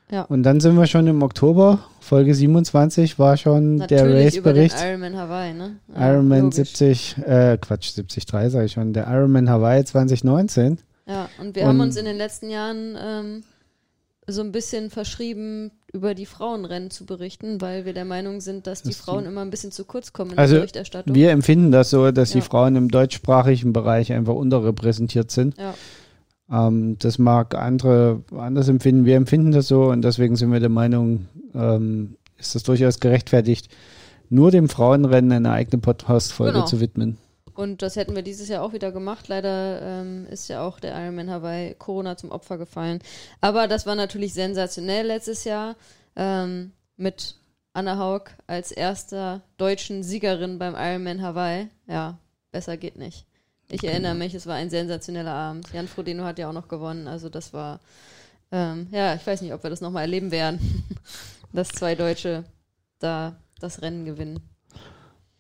[0.10, 0.22] Ja.
[0.24, 1.80] Und dann sind wir schon im Oktober.
[2.00, 4.76] Folge 27 war schon der Natürlich den Race-Bericht.
[4.84, 5.76] Ironman Hawaii, ne?
[5.94, 6.56] Ja, Ironman logisch.
[6.58, 8.94] 70, äh, Quatsch, 73 sage ich schon.
[8.94, 10.78] Der Ironman Hawaii 2019.
[11.08, 13.44] Ja, und wir Und- haben uns in den letzten Jahren ähm,
[14.28, 18.82] so ein bisschen verschrieben, über die Frauenrennen zu berichten, weil wir der Meinung sind, dass
[18.82, 21.14] die Frauen immer ein bisschen zu kurz kommen in Also, der Berichterstattung.
[21.14, 22.44] Wir empfinden das so, dass die Ja.
[22.44, 25.56] Frauen im deutschsprachigen Bereich einfach unterrepräsentiert sind.
[25.58, 25.76] ja,
[26.52, 29.06] Ähm, das mag andere anders empfinden.
[29.06, 33.70] Wir empfinden das so und deswegen sind wir der Meinung, ähm, ist das durchaus gerechtfertigt,
[34.30, 36.66] nur dem Frauenrennen eine eigene Podcast-Folge Genau.
[36.66, 37.18] zu widmen.
[37.56, 39.28] Und das hätten wir dieses Jahr auch wieder gemacht.
[39.28, 43.00] Leider ähm, ist ja auch der Ironman Hawaii Corona zum Opfer gefallen.
[43.42, 45.76] Aber das war natürlich sensationell letztes Jahr
[46.16, 47.36] ähm, mit
[47.74, 51.70] Anna Haug als erster deutschen Siegerin beim Ironman Hawaii.
[51.88, 52.18] Ja,
[52.52, 53.26] besser geht nicht.
[53.70, 55.72] Ich erinnere mich, es war ein sensationeller Abend.
[55.74, 57.80] Jan Frodeno hat ja auch noch gewonnen, also das war,
[58.52, 60.84] ähm, ja, ich weiß nicht, ob wir das nochmal erleben werden,
[61.54, 62.44] dass zwei Deutsche
[63.00, 64.53] da das Rennen gewinnen.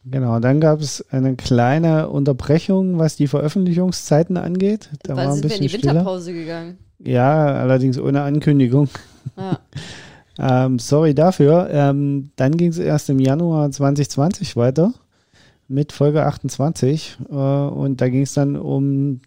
[0.05, 4.89] Genau, dann gab es eine kleine Unterbrechung, was die Veröffentlichungszeiten angeht.
[5.03, 5.93] Da Weil war ein sind wir in bisschen die stiller.
[5.93, 6.77] Winterpause gegangen.
[6.99, 8.89] Ja, allerdings ohne Ankündigung.
[9.37, 9.59] Ja.
[10.39, 11.69] Ähm, sorry dafür.
[11.71, 14.91] Ähm, dann ging es erst im Januar 2020 weiter
[15.67, 19.21] mit Folge 28 äh, und da ging es dann um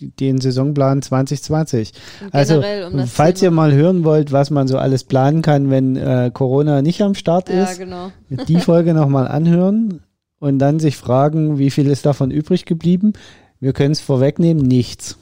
[0.00, 1.92] den Saisonplan 2020.
[2.24, 2.56] Und Also,
[2.92, 3.62] um falls ihr Thema.
[3.68, 7.48] mal hören wollt, was man so alles planen kann, wenn äh, Corona nicht am Start
[7.50, 8.10] Ja, ist, genau.
[8.28, 10.00] die Folge nochmal anhören
[10.38, 13.12] und dann sich fragen, wie viel ist davon übrig geblieben.
[13.60, 15.18] Wir können es vorwegnehmen, nichts.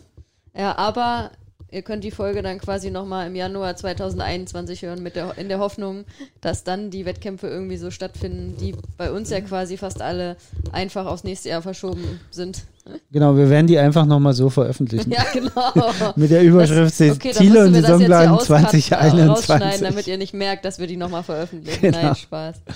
[0.54, 1.30] Ja, aber
[1.70, 5.58] ihr könnt die Folge dann quasi nochmal im Januar 2021 hören, mit der, in der
[5.58, 6.04] Hoffnung,
[6.40, 10.36] dass dann die Wettkämpfe irgendwie so stattfinden, die bei uns ja quasi fast alle
[10.72, 12.64] einfach aufs nächste Jahr verschoben sind.
[13.10, 15.10] Genau, wir werden die einfach nochmal so veröffentlichen.
[15.16, 16.12] Ja, genau.
[16.16, 18.30] Mit der Überschrift Das- okay, Ziele und Saisonplan auscut-
[18.62, 19.80] rausschneiden, 2021.
[19.88, 21.80] damit ihr nicht merkt, dass wir die nochmal veröffentlichen.
[21.80, 22.02] Genau.
[22.02, 22.56] Nein, Spaß.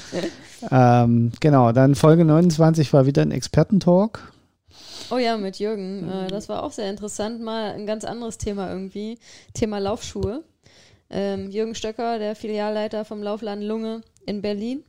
[0.70, 4.30] Ähm, genau, dann Folge 29 war wieder ein Expertentalk.
[5.10, 6.08] Oh ja, mit Jürgen.
[6.08, 7.40] Äh, das war auch sehr interessant.
[7.40, 9.18] Mal ein ganz anderes Thema irgendwie.
[9.54, 10.44] Thema Laufschuhe.
[11.10, 14.84] Ähm, Jürgen Stöcker, der Filialleiter vom Laufladen Lunge in Berlin.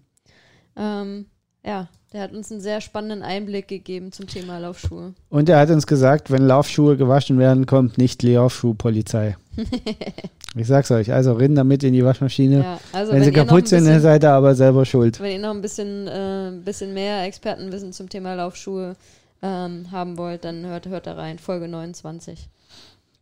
[0.75, 1.25] Ähm,
[1.65, 5.13] ja, der hat uns einen sehr spannenden Einblick gegeben zum Thema Laufschuhe.
[5.29, 9.37] Und er hat uns gesagt, wenn Laufschuhe gewaschen werden, kommt nicht die Laufschuhpolizei.
[10.55, 12.59] ich sag's euch, also rennen damit in die Waschmaschine.
[12.59, 15.19] Ja, also wenn, sie noch ein kaputt sind, bisschen- dann seid ihr aber selber schuld.
[15.19, 18.95] Wenn ihr noch ein bisschen, äh, bisschen mehr Expertenwissen zum Thema Laufschuhe
[19.41, 21.39] ähm, haben wollt, dann hört, hört da rein.
[21.39, 22.49] Folge 29.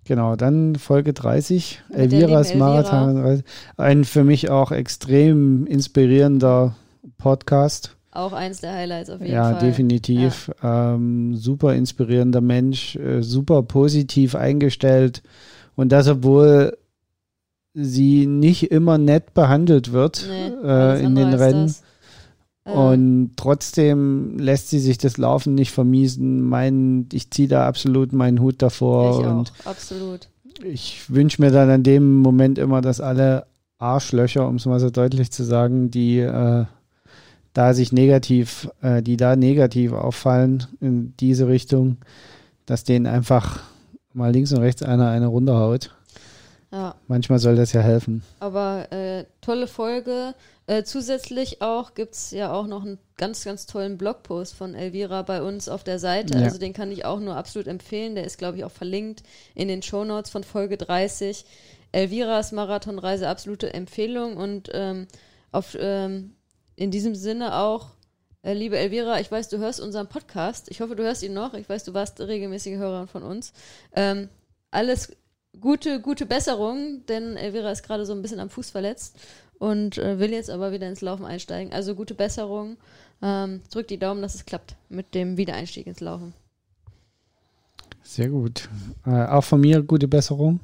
[0.05, 2.67] Genau, dann Folge 30, Mit Elviras Elvira.
[2.67, 3.43] Marathon.
[3.77, 6.75] Ein für mich auch extrem inspirierender
[7.17, 7.95] Podcast.
[8.11, 9.59] Auch eins der Highlights auf jeden Ja, Fall.
[9.59, 10.51] definitiv.
[10.63, 15.21] Ähm, super inspirierender Mensch, äh, super positiv eingestellt.
[15.75, 16.75] Und das, obwohl
[17.75, 21.67] sie nicht immer nett behandelt wird Nee, äh, in den Rennen.
[21.67, 21.83] das.
[22.73, 26.41] Und trotzdem lässt sie sich das Laufen nicht vermiesen.
[26.41, 30.29] Mein, ich ziehe da absolut meinen Hut davor ich und auch, absolut.
[30.63, 34.89] ich wünsche mir dann an dem Moment immer, dass alle Arschlöcher, um es mal so
[34.89, 36.65] deutlich zu sagen, die äh,
[37.53, 41.97] da sich negativ, äh, die da negativ auffallen in diese Richtung,
[42.65, 43.63] dass denen einfach
[44.13, 45.95] mal links und rechts einer eine runterhaut.
[46.71, 48.23] Ja, Manchmal soll das ja helfen.
[48.39, 50.35] aber äh, tolle Folge.
[50.67, 55.23] Äh, zusätzlich auch gibt es ja auch noch einen ganz, ganz tollen Blogpost von Elvira
[55.23, 56.37] bei uns auf der Seite.
[56.37, 56.43] Ja.
[56.43, 58.13] Also den kann ich auch nur absolut empfehlen.
[58.13, 59.23] Der ist, glaube ich, auch verlinkt
[59.55, 61.43] in den Shownotes von Folge 30.
[61.91, 64.37] Elviras Marathonreise, absolute Empfehlung.
[64.37, 65.07] Und ähm,
[65.51, 66.35] auf, ähm,
[66.75, 67.87] in diesem Sinne auch,
[68.43, 70.69] äh, liebe Elvira, ich weiß, du hörst unseren Podcast.
[70.69, 71.55] Ich hoffe, du hörst ihn noch.
[71.55, 73.53] Ich weiß, du warst regelmäßige Hörerin von uns.
[73.95, 74.29] Ähm,
[74.69, 75.11] alles
[75.59, 79.17] gute, gute Besserung, denn Elvira ist gerade so ein bisschen am Fuß verletzt
[79.59, 81.73] und äh, will jetzt aber wieder ins Laufen einsteigen.
[81.73, 82.77] Also gute Besserung.
[83.21, 86.33] Ähm, drück die Daumen, dass es klappt mit dem Wiedereinstieg ins Laufen.
[88.01, 88.69] Sehr gut.
[89.05, 90.61] Äh, auch von mir gute Besserung.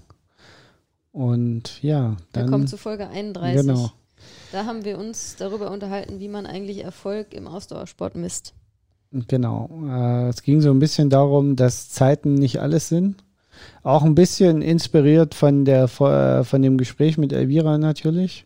[1.11, 2.49] Und ja, Wir dann.
[2.49, 3.61] kommen zu Folge 31.
[3.61, 3.91] Genau.
[4.51, 8.53] Da haben wir uns darüber unterhalten, wie man eigentlich Erfolg im Ausdauersport misst.
[9.11, 9.69] Genau.
[9.87, 13.23] Äh, es ging so ein bisschen darum, dass Zeiten nicht alles sind.
[13.83, 18.45] Auch ein bisschen inspiriert von der äh, von dem Gespräch mit Elvira natürlich,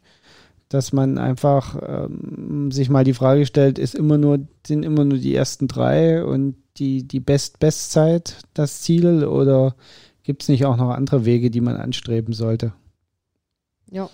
[0.69, 5.17] dass man einfach ähm, sich mal die Frage stellt, ist immer nur sind immer nur
[5.17, 9.75] die ersten drei und die die Best Bestzeit das Ziel oder
[10.23, 12.73] gibt es nicht auch noch andere Wege, die man anstreben sollte?
[13.89, 14.09] Ja.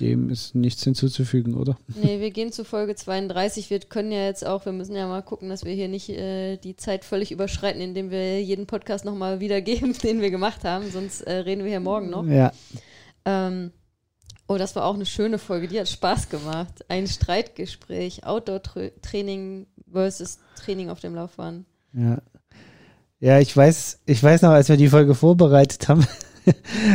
[0.00, 1.78] Dem ist nichts hinzuzufügen, oder?
[2.02, 3.70] Nee, wir gehen zu Folge 32.
[3.70, 6.58] Wir können ja jetzt auch, wir müssen ja mal gucken, dass wir hier nicht äh,
[6.58, 10.90] die Zeit völlig überschreiten, indem wir jeden Podcast nochmal wiedergeben, den wir gemacht haben.
[10.90, 12.26] Sonst äh, reden wir hier morgen noch.
[12.26, 12.52] Ja.
[13.24, 13.72] Ähm,
[14.46, 16.84] oh, das war auch eine schöne Folge, die hat Spaß gemacht.
[16.88, 21.64] Ein Streitgespräch, Outdoor-Training versus Training auf dem Laufbahn.
[21.94, 22.18] Ja.
[23.18, 26.06] Ja, ich weiß, ich weiß noch, als wir die Folge vorbereitet haben,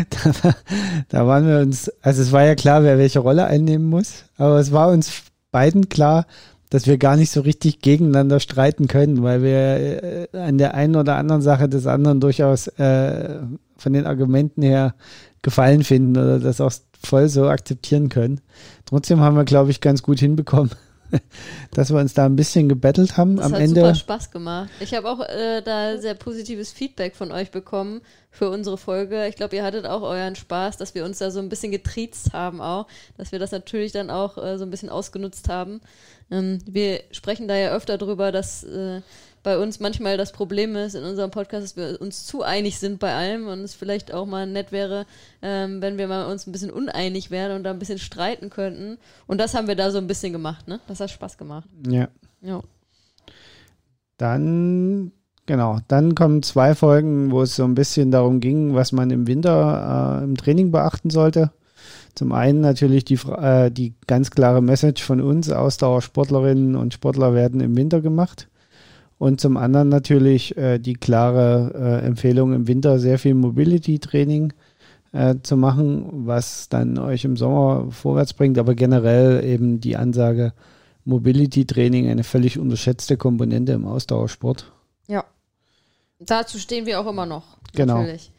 [0.09, 0.53] da,
[1.09, 4.59] da waren wir uns, also es war ja klar, wer welche Rolle einnehmen muss, aber
[4.59, 6.25] es war uns beiden klar,
[6.69, 10.95] dass wir gar nicht so richtig gegeneinander streiten können, weil wir äh, an der einen
[10.95, 13.39] oder anderen Sache des anderen durchaus äh,
[13.77, 14.95] von den Argumenten her
[15.41, 16.71] Gefallen finden oder das auch
[17.03, 18.41] voll so akzeptieren können.
[18.85, 20.71] Trotzdem haben wir, glaube ich, ganz gut hinbekommen,
[21.71, 23.81] dass wir uns da ein bisschen gebettelt haben Das am hat Ende.
[23.81, 24.69] super Spaß gemacht.
[24.79, 29.27] Ich habe auch äh, da sehr positives Feedback von euch bekommen für unsere Folge.
[29.27, 32.33] Ich glaube, ihr hattet auch euren Spaß, dass wir uns da so ein bisschen getriezt
[32.33, 35.81] haben auch, dass wir das natürlich dann auch äh, so ein bisschen ausgenutzt haben.
[36.31, 39.01] Ähm, wir sprechen da ja öfter drüber, dass äh,
[39.43, 42.99] bei uns manchmal das Problem ist in unserem Podcast, dass wir uns zu einig sind
[42.99, 45.05] bei allem und es vielleicht auch mal nett wäre,
[45.41, 48.97] ähm, wenn wir mal uns ein bisschen uneinig wären und da ein bisschen streiten könnten.
[49.27, 50.79] Und das haben wir da so ein bisschen gemacht, ne?
[50.87, 51.67] Das hat Spaß gemacht.
[51.87, 52.07] Ja.
[52.41, 52.61] Ja.
[54.17, 55.11] Dann,
[55.47, 59.25] genau, dann kommen zwei Folgen, wo es so ein bisschen darum ging, was man im
[59.25, 61.51] Winter äh, im Training beachten sollte.
[62.13, 67.61] Zum einen natürlich die, äh, die ganz klare Message von uns, Ausdauersportlerinnen und Sportler werden
[67.61, 68.47] im Winter gemacht.
[69.21, 74.51] Und zum anderen natürlich äh, die klare äh, Empfehlung im Winter sehr viel Mobility-Training
[75.11, 80.53] äh, zu machen, was dann euch im Sommer vorwärts bringt, aber generell eben die Ansage,
[81.05, 84.71] Mobility-Training eine völlig unterschätzte Komponente im Ausdauersport.
[85.07, 85.23] Ja.
[86.19, 87.43] Dazu stehen wir auch immer noch.
[87.75, 87.99] Genau.
[87.99, 88.31] Natürlich.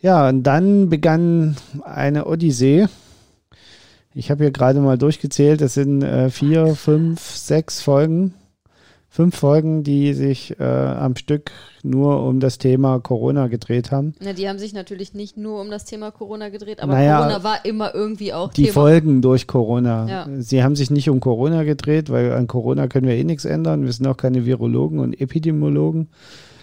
[0.00, 2.86] Ja, und dann begann eine Odyssee.
[4.14, 8.32] Ich habe hier gerade mal durchgezählt, es sind äh, vier, fünf, sechs Folgen.
[9.12, 11.50] Fünf Folgen, die sich äh, am Stück
[11.82, 14.14] nur um das Thema Corona gedreht haben.
[14.22, 17.42] Na, die haben sich natürlich nicht nur um das Thema Corona gedreht, aber Naja, Corona
[17.42, 18.74] war immer irgendwie auch Die Thema.
[18.74, 20.08] Folgen durch Corona.
[20.08, 20.28] Ja.
[20.38, 23.84] Sie haben sich nicht um Corona gedreht, weil an Corona können wir eh nichts ändern.
[23.84, 26.08] Wir sind auch keine Virologen und Epidemiologen.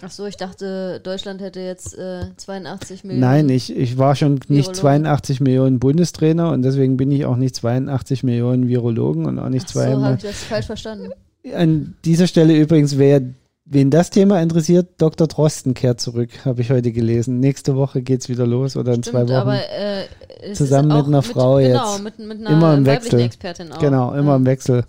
[0.00, 3.20] Ach so, ich dachte, Deutschland hätte jetzt äh, 82 Millionen.
[3.20, 4.74] Nein, ich, ich war schon nicht Virologen.
[4.74, 9.66] 82 Millionen Bundestrainer und deswegen bin ich auch nicht 82 Millionen Virologen und auch nicht
[9.68, 11.10] Ach so, habe ich das falsch verstanden.
[11.54, 13.22] An dieser Stelle übrigens, wer
[13.70, 15.26] wen das Thema interessiert, Dr.
[15.26, 17.38] Drosten kehrt zurück, habe ich heute gelesen.
[17.40, 19.36] Nächste Woche geht's wieder los oder in zwei Stimmt, Wochen.
[19.38, 20.04] aber äh,
[20.42, 22.02] es Zusammen mit einer Frau genau, jetzt.
[22.04, 23.20] Mit, mit einer Immer im Wechsel.
[23.20, 23.78] Expertin auch.
[23.78, 24.84] genau, immer im Wechsel.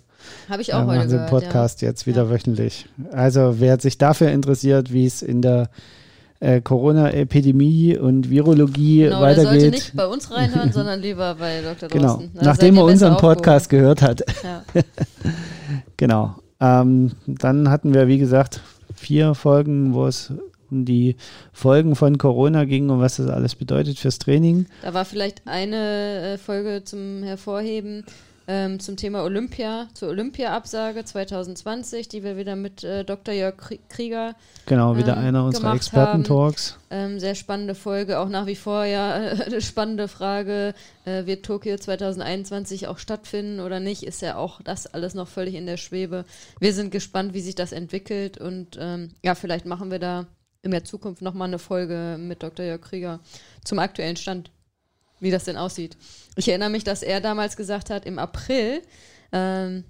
[0.48, 1.30] Habe ich Ja, auch heute machen sie gehört.
[1.30, 2.30] Podcast jetzt wieder Ja.
[2.30, 2.86] wöchentlich.
[3.12, 5.70] Also wer sich dafür interessiert, wie es in der
[6.40, 9.08] äh, Corona-Epidemie und Virologie Ja.
[9.08, 9.72] Genau, der sollte weitergeht.
[9.72, 11.88] nicht bei uns reinhören, sondern lieber bei Dr.
[11.92, 12.30] Genau, Drosten.
[12.34, 14.22] Da nachdem er unseren Podcast gehört hat.
[14.42, 14.62] Ja.
[15.96, 16.36] Genau.
[16.60, 18.60] Ähm, dann hatten wir, wie gesagt,
[18.94, 20.32] vier Folgen, wo es
[20.70, 21.16] die
[21.52, 24.66] Folgen von Corona ging und was das alles bedeutet fürs Training.
[24.82, 28.04] Da war vielleicht eine äh, Folge zum Hervorheben
[28.50, 33.32] ähm, zum Thema Olympia, zur Olympia-Absage 2020, die wir wieder mit äh, Dr.
[33.32, 33.54] Jörg
[33.88, 34.34] Krieger.
[34.66, 36.76] Genau, wieder ähm, einer unserer Experten-Talks.
[36.90, 39.14] Ähm, sehr spannende Folge, auch nach wie vor ja
[39.46, 40.74] eine spannende Frage,
[41.04, 45.54] äh, wird Tokio 2021 auch stattfinden oder nicht, ist ja auch das alles noch völlig
[45.54, 46.24] in der Schwebe.
[46.58, 50.26] Wir sind gespannt, wie sich das entwickelt und ähm, ja, vielleicht machen wir da
[50.62, 52.66] in der Zukunft nochmal eine Folge mit Dr.
[52.66, 53.20] Jörg Krieger
[53.64, 54.50] zum aktuellen Stand
[55.20, 55.96] wie das denn aussieht.
[56.36, 58.82] Ich erinnere mich, dass er damals gesagt hat, im April,
[59.32, 59.84] ähm,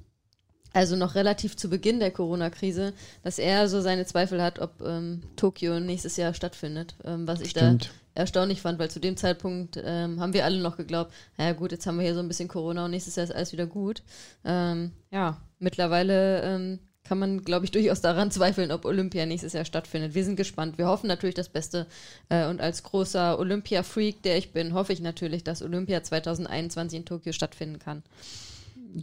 [0.72, 5.22] also noch relativ zu Beginn der Corona-Krise, dass er so seine Zweifel hat, ob ähm,
[5.36, 6.94] Tokio nächstes Jahr stattfindet.
[7.04, 7.86] Ähm, was ich Stimmt.
[7.86, 11.72] da erstaunlich fand, weil zu dem Zeitpunkt ähm, haben wir alle noch geglaubt, naja gut,
[11.72, 14.02] jetzt haben wir hier so ein bisschen Corona und nächstes Jahr ist alles wieder gut.
[14.44, 16.78] Ähm, ja, mittlerweile ähm,
[17.10, 20.14] kann man, glaube ich, durchaus daran zweifeln, ob Olympia nächstes Jahr stattfindet.
[20.14, 20.78] Wir sind gespannt.
[20.78, 21.88] Wir hoffen natürlich das Beste.
[22.28, 27.04] Äh, und als großer Olympia-Freak, der ich bin, hoffe ich natürlich, dass Olympia 2021 in
[27.04, 28.04] Tokio stattfinden kann.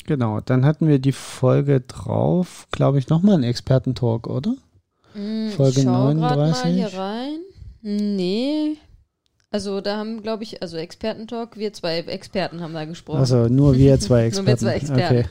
[0.05, 4.55] Genau, dann hatten wir die Folge drauf, glaube ich, nochmal einen Expertentalk, oder?
[5.13, 6.63] Mm, Folge ich 39.
[6.63, 7.39] mal hier rein.
[7.81, 8.77] Nee.
[9.51, 13.19] Also da haben, glaube ich, also Expertentalk, wir zwei Experten haben da gesprochen.
[13.19, 14.45] Also nur wir zwei Experten.
[14.45, 15.17] nur wir zwei Experten.
[15.17, 15.25] Okay.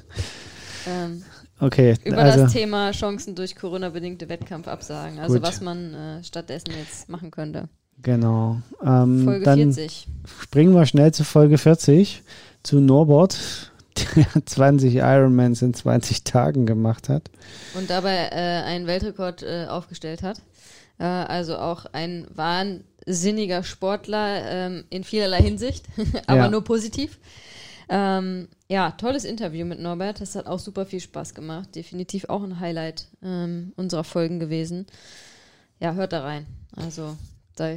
[0.86, 1.22] Ähm,
[1.60, 1.94] Okay.
[2.04, 5.18] Über also, das Thema Chancen durch Corona-bedingte Wettkampfabsagen.
[5.18, 5.42] Also gut.
[5.42, 7.68] was man äh, stattdessen jetzt machen könnte.
[8.02, 8.60] Genau.
[8.84, 10.06] Ähm, Folge dann 40.
[10.42, 12.22] Springen wir schnell zu Folge 40,
[12.62, 13.72] zu Norbert,
[14.16, 17.30] der 20 Ironmans in 20 Tagen gemacht hat.
[17.74, 20.42] Und dabei äh, einen Weltrekord äh, aufgestellt hat.
[20.98, 25.86] Äh, also auch ein wahnsinniger Sportler ähm, in vielerlei Hinsicht,
[26.26, 26.50] aber ja.
[26.50, 27.18] nur positiv.
[27.88, 30.20] Ähm, ja, tolles Interview mit Norbert.
[30.20, 31.74] Das hat auch super viel Spaß gemacht.
[31.74, 34.86] Definitiv auch ein Highlight ähm, unserer Folgen gewesen.
[35.78, 36.46] Ja, hört da rein.
[36.74, 37.16] Also,
[37.54, 37.74] da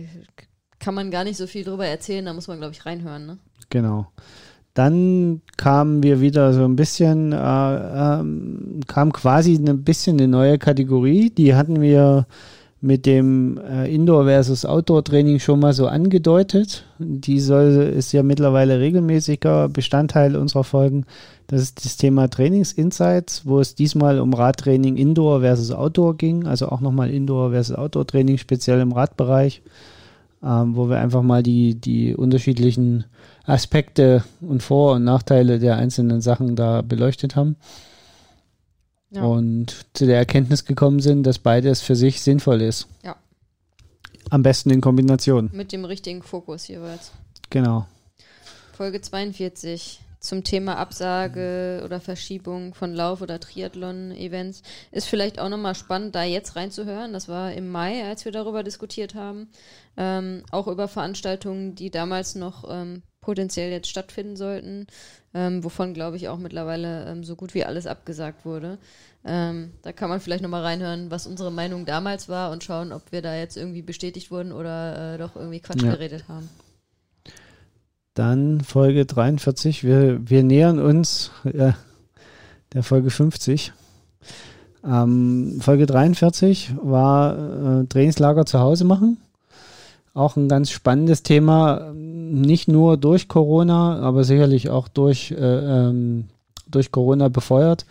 [0.80, 2.26] kann man gar nicht so viel drüber erzählen.
[2.26, 3.26] Da muss man, glaube ich, reinhören.
[3.26, 3.38] Ne?
[3.70, 4.08] Genau.
[4.74, 8.24] Dann kamen wir wieder so ein bisschen, äh, äh,
[8.88, 11.30] kam quasi ein bisschen eine neue Kategorie.
[11.30, 12.26] Die hatten wir
[12.82, 16.86] mit dem äh, Indoor versus Outdoor Training schon mal so angedeutet.
[16.98, 21.06] Die soll ist ja mittlerweile regelmäßiger Bestandteil unserer Folgen.
[21.48, 26.70] Das ist das Thema Trainingsinsights, wo es diesmal um Radtraining Indoor versus Outdoor ging, also
[26.70, 29.62] auch nochmal Indoor versus Outdoor Training, speziell im Radbereich,
[30.44, 33.06] ähm, wo wir einfach mal die, die unterschiedlichen
[33.46, 37.58] Aspekte und Vor- und Nachteile der einzelnen Sachen da beleuchtet haben.
[39.12, 39.24] Ja.
[39.24, 42.88] Und zu der Erkenntnis gekommen sind, dass beides für sich sinnvoll ist.
[43.04, 43.16] Ja.
[44.30, 45.50] Am besten in Kombination.
[45.54, 47.12] Mit dem richtigen Fokus jeweils.
[47.50, 47.88] Genau.
[48.74, 54.64] Folge 42 zum Thema Absage oder Verschiebung von Lauf- oder Triathlon-Events.
[54.92, 57.14] Ist vielleicht auch nochmal spannend, da jetzt reinzuhören.
[57.14, 59.50] Das war im Mai, als wir darüber diskutiert haben.
[59.98, 64.88] Ähm, auch über Veranstaltungen, die damals noch ähm, potenziell jetzt stattfinden sollten,
[65.34, 68.78] ähm, wovon, glaube ich, auch mittlerweile ähm, so gut wie alles abgesagt wurde.
[69.26, 73.12] Ähm, da kann man vielleicht nochmal reinhören, was unsere Meinung damals war und schauen, ob
[73.12, 75.92] wir da jetzt irgendwie bestätigt wurden oder äh, doch irgendwie Quatsch ja.
[75.92, 76.50] geredet haben.
[78.14, 79.84] Dann Folge 43.
[79.84, 81.74] Wir, wir nähern uns äh,
[82.74, 83.74] der Folge 50.
[84.84, 89.18] Ähm, Folge 43 war äh, Trainingslager zu Hause machen.
[90.14, 96.30] Auch ein ganz spannendes Thema, nicht nur durch Corona, aber sicherlich auch durch, äh, ähm,
[96.68, 97.86] durch Corona befeuert.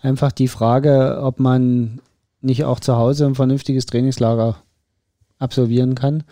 [0.00, 2.00] Einfach die Frage, ob man
[2.40, 4.56] nicht auch zu Hause ein vernünftiges Trainingslager
[5.38, 6.24] absolvieren kann,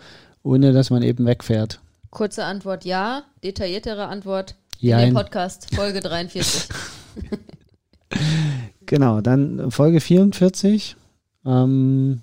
[0.43, 1.79] ohne dass man eben wegfährt.
[2.09, 6.69] Kurze Antwort ja, detailliertere Antwort ja, in dem Podcast, Folge 43.
[8.85, 10.97] genau, dann Folge 44.
[11.45, 12.21] Ähm,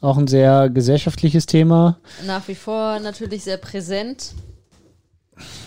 [0.00, 1.98] auch ein sehr gesellschaftliches Thema.
[2.26, 4.34] Nach wie vor natürlich sehr präsent.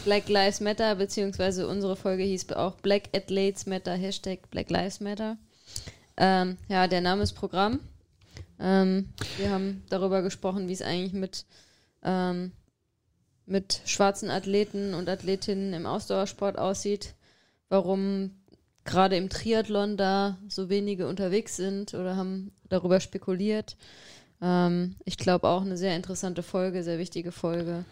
[0.04, 5.38] Black Lives Matter, beziehungsweise unsere Folge hieß auch Black Athletes Matter, Hashtag Black Lives Matter.
[6.18, 7.80] Ähm, ja, der Name ist Programm.
[8.60, 11.46] Ähm, wir haben darüber gesprochen, wie es eigentlich mit,
[12.04, 12.52] ähm,
[13.46, 17.16] mit schwarzen Athleten und Athletinnen im Ausdauersport aussieht.
[17.70, 18.32] Warum
[18.84, 23.78] gerade im Triathlon da so wenige unterwegs sind oder haben darüber spekuliert.
[24.42, 27.86] Ähm, ich glaube auch eine sehr interessante Folge, sehr wichtige Folge.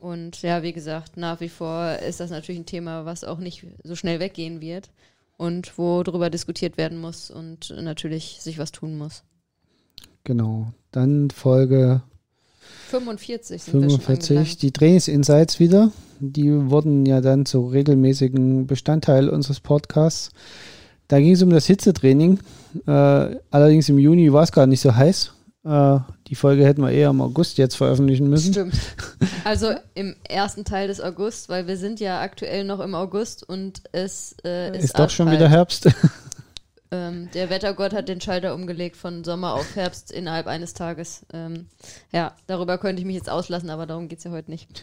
[0.00, 3.66] Und ja, wie gesagt, nach wie vor ist das natürlich ein Thema, was auch nicht
[3.82, 4.90] so schnell weggehen wird
[5.36, 9.24] und wo darüber diskutiert werden muss und natürlich sich was tun muss.
[10.24, 10.72] Genau.
[10.92, 12.02] Dann Folge
[12.88, 15.90] 45 sind 45, die Trainingsinsights wieder.
[16.20, 20.30] Die wurden ja dann zu regelmäßigen Bestandteil unseres Podcasts.
[21.08, 22.40] Da ging es um das Hitzetraining.
[22.86, 22.90] Äh,
[23.50, 25.32] allerdings im Juni war es gar nicht so heiß
[25.64, 25.98] Äh,
[26.28, 28.52] die Folge hätten wir eher im August jetzt veröffentlichen müssen.
[28.52, 28.74] Stimmt.
[29.44, 33.82] Also im ersten Teil des August, weil wir sind ja aktuell noch im August und
[33.92, 35.88] es äh, ist, Ist doch schon wieder Herbst.
[36.90, 41.26] Ähm, der Wettergott hat den Schalter umgelegt von Sommer auf Herbst innerhalb eines Tages.
[41.34, 41.66] Ähm,
[42.12, 44.68] ja, darüber könnte ich mich jetzt auslassen, aber darum geht es ja heute nicht.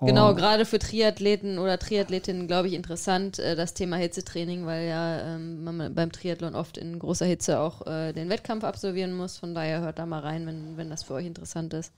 [0.00, 0.34] Genau, Oh.
[0.34, 5.64] gerade für Triathleten oder Triathletinnen, glaube ich, interessant, äh, das Thema Hitzetraining, weil ja ähm,
[5.64, 9.38] man beim Triathlon oft in großer Hitze auch äh, den Wettkampf absolvieren muss.
[9.38, 11.92] Von daher hört da mal rein, wenn, wenn das für euch interessant ist.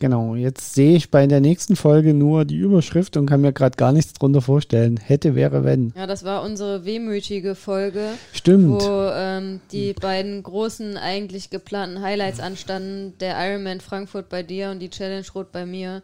[0.00, 3.76] Genau, jetzt sehe ich bei der nächsten Folge nur die Überschrift und kann mir gerade
[3.76, 4.96] gar nichts drunter vorstellen.
[4.96, 5.92] Hätte, wäre, wenn.
[5.96, 8.80] Ja, das war unsere wehmütige Folge, Stimmt.
[8.80, 13.14] wo ähm, die beiden großen eigentlich geplanten Highlights anstanden.
[13.18, 16.02] Der Ironman Frankfurt bei dir und die Challenge Rot bei mir.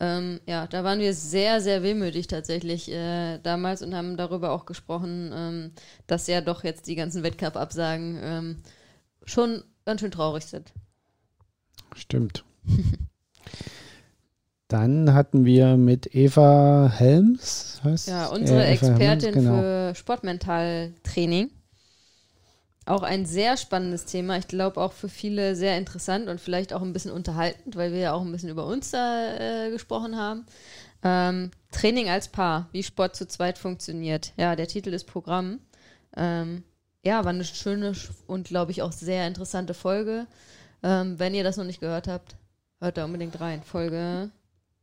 [0.00, 4.66] Ähm, ja, da waren wir sehr, sehr wehmütig tatsächlich äh, damals und haben darüber auch
[4.66, 5.70] gesprochen, ähm,
[6.06, 8.56] dass ja doch jetzt die ganzen Wettkampfabsagen ähm,
[9.24, 10.72] schon ganz schön traurig sind.
[11.94, 12.44] Stimmt.
[14.68, 19.58] Dann hatten wir mit Eva Helms, heißt Ja, unsere äh, Expertin Helms, genau.
[19.58, 21.50] für Sportmentaltraining.
[22.86, 24.36] Auch ein sehr spannendes Thema.
[24.36, 27.98] Ich glaube auch für viele sehr interessant und vielleicht auch ein bisschen unterhaltend, weil wir
[28.00, 30.44] ja auch ein bisschen über uns da äh, gesprochen haben.
[31.02, 34.32] Ähm, Training als Paar, wie Sport zu zweit funktioniert.
[34.36, 35.60] Ja, der Titel ist Programm.
[36.16, 36.62] Ähm,
[37.04, 37.92] ja, war eine schöne
[38.26, 40.26] und glaube ich auch sehr interessante Folge.
[40.82, 42.36] Ähm, wenn ihr das noch nicht gehört habt,
[42.80, 43.62] hört da unbedingt rein.
[43.62, 44.30] Folge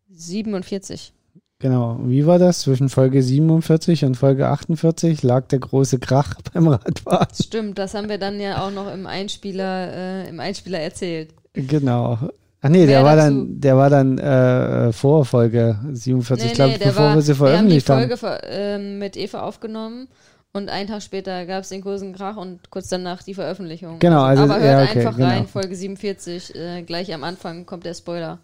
[0.10, 1.14] 47.
[1.62, 2.00] Genau.
[2.04, 2.62] Wie war das?
[2.62, 7.28] Zwischen Folge 47 und Folge 48 lag der große Krach beim Radfahren.
[7.40, 9.94] Stimmt, das haben wir dann ja auch noch im Einspieler,
[10.26, 11.30] äh, im Einspieler erzählt.
[11.54, 12.18] Genau.
[12.64, 16.88] Ach nee, der war dann, der war dann äh, vor Folge 47, glaube ich, der
[16.88, 18.10] bevor war- wir sie veröffentlicht wir haben haben.
[18.10, 20.08] die Folge ähm, mit Eva aufgenommen
[20.54, 23.98] und einen Tag später gab es den großen Krach und kurz danach die Veröffentlichung.
[24.00, 25.30] Genau, also- Aber hört ja, okay, einfach genau.
[25.30, 28.38] rein, Folge 47, äh, gleich am Anfang kommt der Spoiler.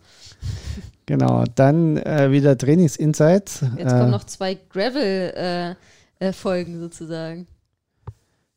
[1.07, 1.43] Genau.
[1.55, 3.61] Dann äh, wieder Trainingsinsights.
[3.77, 7.47] Jetzt äh, kommen noch zwei Gravel-Folgen sozusagen.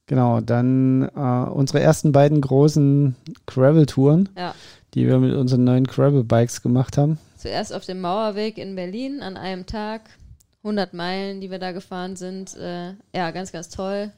[0.06, 3.14] Genau, dann äh, unsere ersten beiden großen
[3.46, 4.54] Gravel-Touren, Ja.
[4.94, 7.18] die wir mit unseren neuen Gravel-Bikes gemacht haben.
[7.36, 10.02] Zuerst auf dem Mauerweg in Berlin an einem Tag.
[10.64, 12.56] 100 Meilen, die wir da gefahren sind.
[12.56, 14.10] Äh, ja, ganz, ganz toll.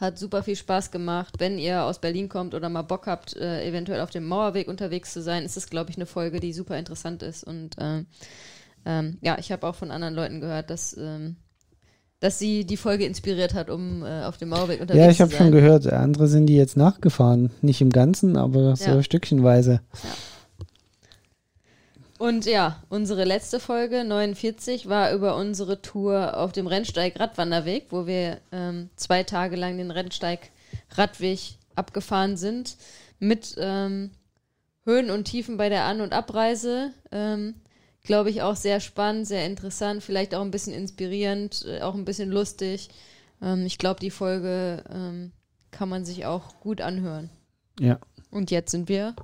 [0.00, 1.34] Hat super viel Spaß gemacht.
[1.38, 5.12] Wenn ihr aus Berlin kommt oder mal Bock habt, äh, eventuell auf dem Mauerweg unterwegs
[5.12, 7.42] zu sein, ist es, glaube ich, eine Folge, die super interessant ist.
[7.42, 8.06] Und ähm,
[8.86, 11.34] ähm, ja, ich habe auch von anderen Leuten gehört, dass, ähm,
[12.20, 15.22] dass sie die Folge inspiriert hat, um äh, auf dem Mauerweg unterwegs Ja, ich zu
[15.24, 15.38] habe sein.
[15.38, 17.50] schon gehört, andere sind die jetzt nachgefahren.
[17.60, 18.90] Nicht im Ganzen, aber so
[20.04, 20.10] Ja.
[22.18, 28.06] Und ja, unsere letzte Folge, 49, war über unsere Tour auf dem Rennsteig Radwanderweg, wo
[28.06, 30.50] wir ähm, zwei Tage lang den Rennsteig
[30.90, 31.38] Radweg
[31.76, 32.76] abgefahren sind.
[33.20, 34.10] Mit ähm,
[34.84, 36.92] Höhen und Tiefen bei der An- und Abreise.
[37.12, 37.54] Ähm,
[38.02, 42.04] Glaube ich auch sehr spannend, sehr interessant, vielleicht auch ein bisschen inspirierend, äh, auch ein
[42.04, 42.88] bisschen lustig.
[43.42, 45.32] Ähm, ich glaube, die Folge ähm,
[45.70, 47.28] kann man sich auch gut anhören.
[47.78, 47.98] Ja,
[48.30, 49.14] Und jetzt sind wir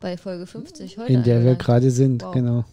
[0.00, 1.12] bei Folge 50 heute.
[1.12, 2.32] in der wir gerade sind, Wow.
[2.34, 2.64] genau.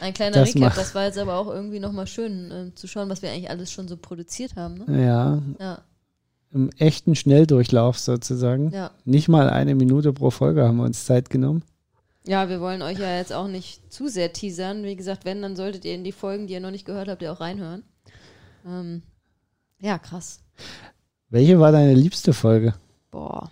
[0.00, 3.08] Ein kleiner Das Recap, das war jetzt aber auch irgendwie nochmal schön ähm, zu schauen,
[3.08, 4.74] was wir eigentlich alles schon so produziert haben.
[4.86, 5.04] Ne?
[5.04, 5.82] Ja, Ja,
[6.52, 8.70] im echten Schnelldurchlauf sozusagen.
[8.72, 8.90] ja.
[9.04, 11.64] Nicht mal eine Minute pro Folge haben wir uns Zeit genommen.
[12.24, 14.84] Ja, wir wollen euch ja jetzt auch nicht zu sehr teasern.
[14.84, 17.20] Wie gesagt, wenn, dann solltet ihr in die Folgen, die ihr noch nicht gehört habt,
[17.22, 17.82] ihr auch reinhören.
[18.64, 19.02] Ähm,
[19.80, 20.38] ja, krass.
[21.30, 22.74] Welche war deine liebste Folge?
[23.10, 23.50] Boah.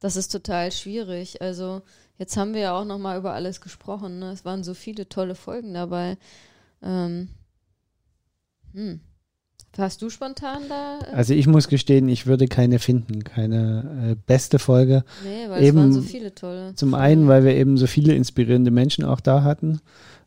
[0.00, 1.42] Das ist total schwierig.
[1.42, 1.82] Also,
[2.18, 4.18] jetzt haben wir ja auch nochmal über alles gesprochen.
[4.18, 4.30] Ne?
[4.32, 6.16] Es waren so viele tolle Folgen dabei.
[6.82, 7.28] Ähm,
[8.72, 9.00] hm.
[9.76, 10.98] Hast du spontan da?
[11.00, 15.04] äh, Also ich muss gestehen, ich würde keine finden, keine äh, beste Folge.
[15.24, 16.74] nee, weil eben es waren so viele tolle.
[16.74, 19.80] Zum einen, weil wir eben so viele inspirierende Menschen auch da hatten.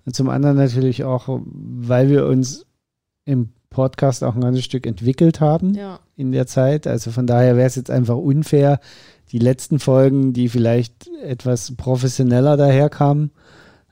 [0.06, 2.66] Und zum anderen natürlich auch, weil wir uns
[3.26, 6.88] im Podcast auch ein ganzes Stück entwickelt haben Ja, in der Zeit.
[6.88, 8.80] Also von daher wäre es jetzt einfach unfair,
[9.32, 13.32] die letzten Folgen, die vielleicht etwas professioneller daherkamen,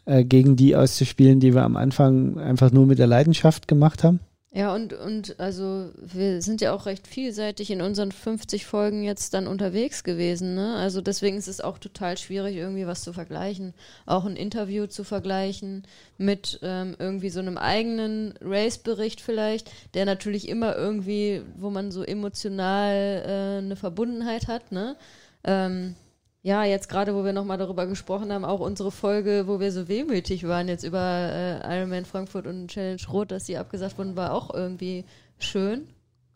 [0.10, 4.20] äh, gegen die auszuspielen, die wir am Anfang einfach nur mit der Leidenschaft gemacht haben.
[4.52, 9.36] ja und, und also wir sind ja auch recht vielseitig in unseren 50 Folgen jetzt
[9.36, 10.56] dann unterwegs gewesen.
[10.56, 10.76] Ne?
[10.78, 13.76] Also deswegen ist es auch total schwierig, irgendwie was zu vergleichen.
[14.08, 15.84] Auch ein Interview zu vergleichen
[16.18, 22.02] mit ähm, irgendwie so einem eigenen Race-Bericht vielleicht, der natürlich immer irgendwie, wo man so
[22.02, 24.72] emotional äh, eine Verbundenheit hat.
[24.72, 24.96] Ne?
[25.44, 25.96] Ähm,
[26.42, 29.88] ja, jetzt gerade, wo wir nochmal darüber gesprochen haben, auch unsere Folge, wo wir so
[29.88, 34.34] wehmütig waren jetzt über äh, Ironman Frankfurt und Challenge Rot, dass die abgesagt wurden, war
[34.34, 35.06] auch irgendwie
[35.38, 35.88] schön.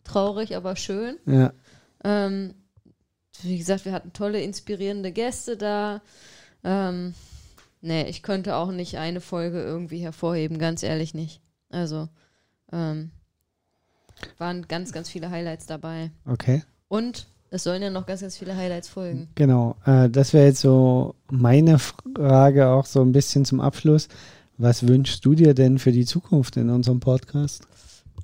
[0.04, 1.16] traurig, aber schön.
[1.26, 1.52] Ja.
[2.04, 2.54] Ähm,
[3.42, 6.02] wie gesagt, wir hatten tolle, inspirierende Gäste da.
[6.62, 7.14] Ähm,
[7.80, 11.40] nee, ich könnte auch nicht eine Folge irgendwie hervorheben, ganz ehrlich nicht.
[11.70, 12.08] Also,
[12.72, 13.10] ähm,
[14.38, 16.10] waren ganz, ganz viele Highlights dabei.
[16.26, 16.62] Okay.
[16.88, 19.28] Und es sollen ja noch ganz, ganz viele Highlights folgen.
[19.36, 19.76] Genau.
[19.86, 24.08] Äh, das wäre jetzt so meine Frage auch so ein bisschen zum Abschluss.
[24.58, 27.62] Was wünschst du dir denn für die Zukunft in unserem Podcast?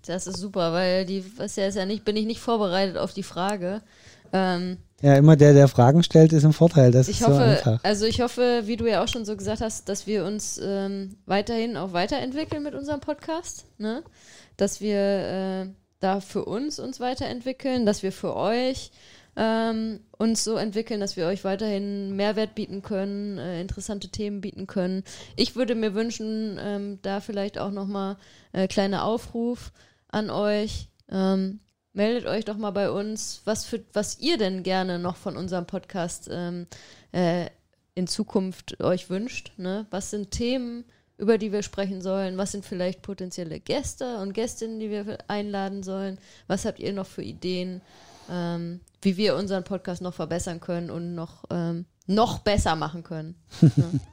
[0.04, 3.12] Das ist super, weil die, was ja ist ja nicht, bin ich nicht vorbereitet auf
[3.12, 3.82] die Frage.
[4.32, 6.90] Ähm, Ja, immer der, der Fragen stellt, ist im Vorteil.
[6.90, 7.80] Das ich ist so hoffe, einfach.
[7.84, 11.16] also ich hoffe, wie du ja auch schon so gesagt hast, dass wir uns ähm,
[11.26, 14.02] weiterhin auch weiterentwickeln mit unserem Podcast, ne?
[14.56, 15.66] Dass wir äh,
[16.00, 18.90] da für uns uns weiterentwickeln, dass wir für euch
[19.36, 24.66] ähm, uns so entwickeln, dass wir euch weiterhin Mehrwert bieten können, äh, interessante Themen bieten
[24.66, 25.04] können.
[25.36, 28.16] Ich würde mir wünschen, ähm, da vielleicht auch nochmal
[28.52, 29.72] äh, kleiner Aufruf
[30.08, 30.88] an euch.
[31.08, 31.60] Ähm,
[31.92, 35.66] meldet euch doch mal bei uns, was, für, was ihr denn gerne noch von unserem
[35.66, 36.66] Podcast ähm,
[37.12, 37.46] äh,
[37.94, 39.52] in Zukunft euch wünscht.
[39.56, 39.86] Ne?
[39.90, 40.84] Was sind Themen,
[41.18, 42.38] über die wir sprechen sollen?
[42.38, 46.18] Was sind vielleicht potenzielle Gäste und Gästinnen, die wir einladen sollen?
[46.46, 47.82] Was habt ihr noch für Ideen,
[48.30, 53.34] ähm, wie wir unseren Podcast noch verbessern können und noch, ähm, noch besser machen können?
[53.60, 54.00] ne?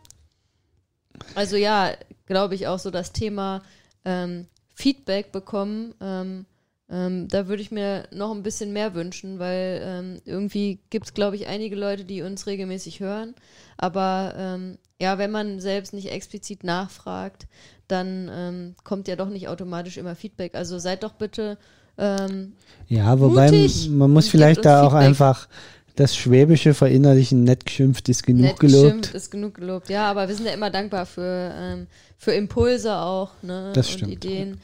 [1.34, 1.94] Also ja,
[2.28, 3.64] glaube ich auch so das Thema
[4.06, 4.46] ähm,
[4.76, 5.96] Feedback bekommen.
[6.00, 6.46] Ähm,
[6.92, 11.14] ähm, da würde ich mir noch ein bisschen mehr wünschen, weil ähm, irgendwie gibt es,
[11.16, 13.34] glaube ich, einige Leute, die uns regelmäßig hören.
[13.78, 14.60] Aber
[15.00, 17.48] ja, wenn man selbst nicht explizit nachfragt,
[17.88, 20.56] dann kommt ja doch nicht automatisch immer Feedback.
[20.56, 21.58] Also seid doch bitte
[21.98, 22.54] ähm,
[22.88, 25.08] Ja, wobei mutig man muss vielleicht da auch Feedback.
[25.08, 25.48] einfach
[25.96, 28.84] das Schwäbische verinnerlichen, nett geschimpft ist genug nett gelobt.
[28.84, 29.90] geschimpft, ist genug gelobt.
[29.90, 31.88] Ja, aber wir sind ja immer dankbar für, ähm,
[32.18, 33.72] für Impulse auch ne?
[33.74, 34.12] Das und stimmt.
[34.12, 34.60] Ideen.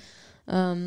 [0.48, 0.86] Ähm,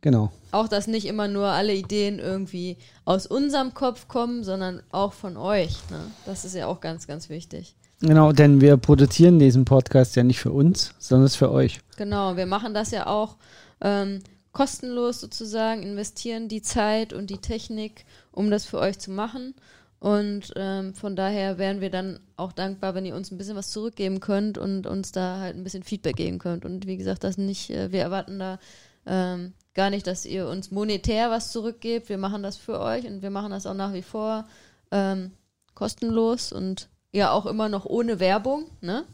[0.00, 0.30] Genau.
[0.52, 5.36] auch, dass nicht immer nur alle Ideen irgendwie aus unserem Kopf kommen, sondern auch von
[5.36, 5.76] euch.
[5.90, 5.98] Ne?
[6.24, 7.74] Das ist ja auch ganz, ganz wichtig.
[8.00, 11.80] Genau, denn wir produzieren diesen Podcast ja nicht für uns, sondern es ist für euch.
[11.96, 13.36] Genau, wir machen das ja auch
[13.80, 14.20] ähm,
[14.58, 19.54] kostenlos sozusagen, investieren die Zeit und die Technik, um das für euch zu machen.
[20.00, 23.70] Und ähm, von daher wären wir dann auch dankbar, wenn ihr uns ein bisschen was
[23.70, 26.64] zurückgeben könnt und uns da halt ein bisschen Feedback geben könnt.
[26.64, 28.58] Und wie gesagt, das nicht, äh, wir erwarten da
[29.06, 32.08] ähm, gar nicht, dass ihr uns monetär was zurückgebt.
[32.08, 34.44] Wir machen das für euch und wir machen das auch nach wie vor
[34.90, 35.30] ähm,
[35.74, 38.66] kostenlos und ja auch immer noch ohne Werbung.
[38.80, 39.04] Ne?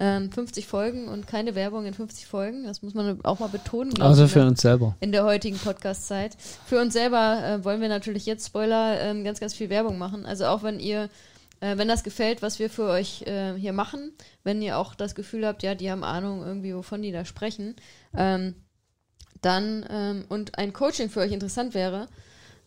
[0.00, 2.64] Ähm, 50 Folgen und keine Werbung in 50 Folgen.
[2.64, 4.00] Das muss man auch mal betonen.
[4.02, 4.96] Also für der- uns selber.
[5.00, 6.36] in der heutigen Podcast-Zeit.
[6.66, 10.26] Für uns selber äh, wollen wir natürlich jetzt, Spoiler, ähm, ganz, ganz viel Werbung machen.
[10.26, 11.08] Also auch wenn ihr,
[11.60, 14.10] äh, wenn das gefällt, was wir für euch äh, hier machen,
[14.42, 17.76] wenn ihr auch das Gefühl habt, ja, die haben Ahnung irgendwie, wovon die da sprechen,
[18.16, 18.56] ähm,
[19.42, 22.08] dann ähm, und ein Coaching für euch interessant wäre,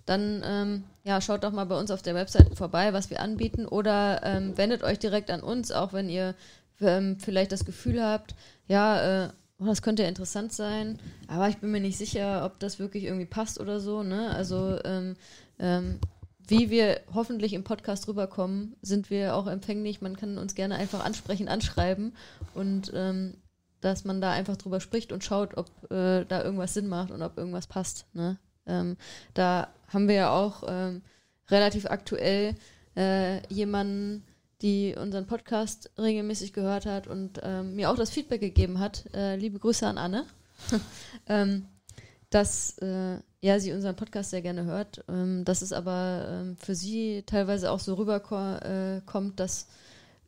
[0.05, 3.65] dann ähm, ja, schaut doch mal bei uns auf der Webseite vorbei, was wir anbieten
[3.65, 6.35] oder ähm, wendet euch direkt an uns, auch wenn ihr
[6.81, 8.35] ähm, vielleicht das Gefühl habt,
[8.67, 12.79] ja, äh, oh, das könnte interessant sein, aber ich bin mir nicht sicher, ob das
[12.79, 14.03] wirklich irgendwie passt oder so.
[14.03, 14.29] Ne?
[14.31, 15.15] Also ähm,
[15.59, 15.99] ähm,
[16.47, 20.01] wie wir hoffentlich im Podcast rüberkommen, sind wir auch empfänglich.
[20.01, 22.15] Man kann uns gerne einfach ansprechen, anschreiben
[22.53, 23.35] und ähm,
[23.81, 27.21] dass man da einfach drüber spricht und schaut, ob äh, da irgendwas Sinn macht und
[27.21, 28.05] ob irgendwas passt.
[28.13, 28.37] Ne?
[28.65, 28.97] Ähm,
[29.33, 31.01] da haben wir ja auch ähm,
[31.49, 32.55] relativ aktuell
[32.95, 34.23] äh, jemanden,
[34.61, 39.05] die unseren Podcast regelmäßig gehört hat und ähm, mir auch das Feedback gegeben hat.
[39.13, 40.25] Äh, liebe Grüße an Anne.
[41.27, 41.65] ähm,
[42.29, 46.75] dass äh, ja, sie unseren Podcast sehr gerne hört, ähm, dass es aber ähm, für
[46.75, 49.67] sie teilweise auch so rüberkommt, äh, kommt, dass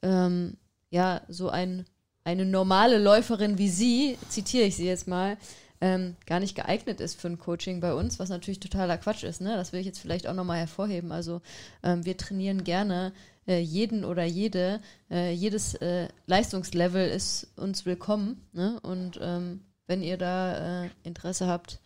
[0.01, 0.55] ähm,
[0.91, 1.85] ja so ein,
[2.23, 5.37] eine normale Läuferin wie sie, zitiere ich sie jetzt mal,
[5.81, 9.41] ähm, gar nicht geeignet ist für ein Coaching bei uns, was natürlich totaler Quatsch ist.
[9.41, 9.55] Ne?
[9.55, 11.13] Das will ich jetzt vielleicht auch nochmal hervorheben.
[11.13, 11.41] Also
[11.81, 13.13] wir trainieren gerne
[13.47, 14.79] jeden oder jede,
[15.09, 18.41] äh, jedes äh, Leistungslevel ist uns willkommen.
[18.53, 18.79] Ne?
[18.81, 21.79] Und ähm, wenn ihr da äh, Interesse habt,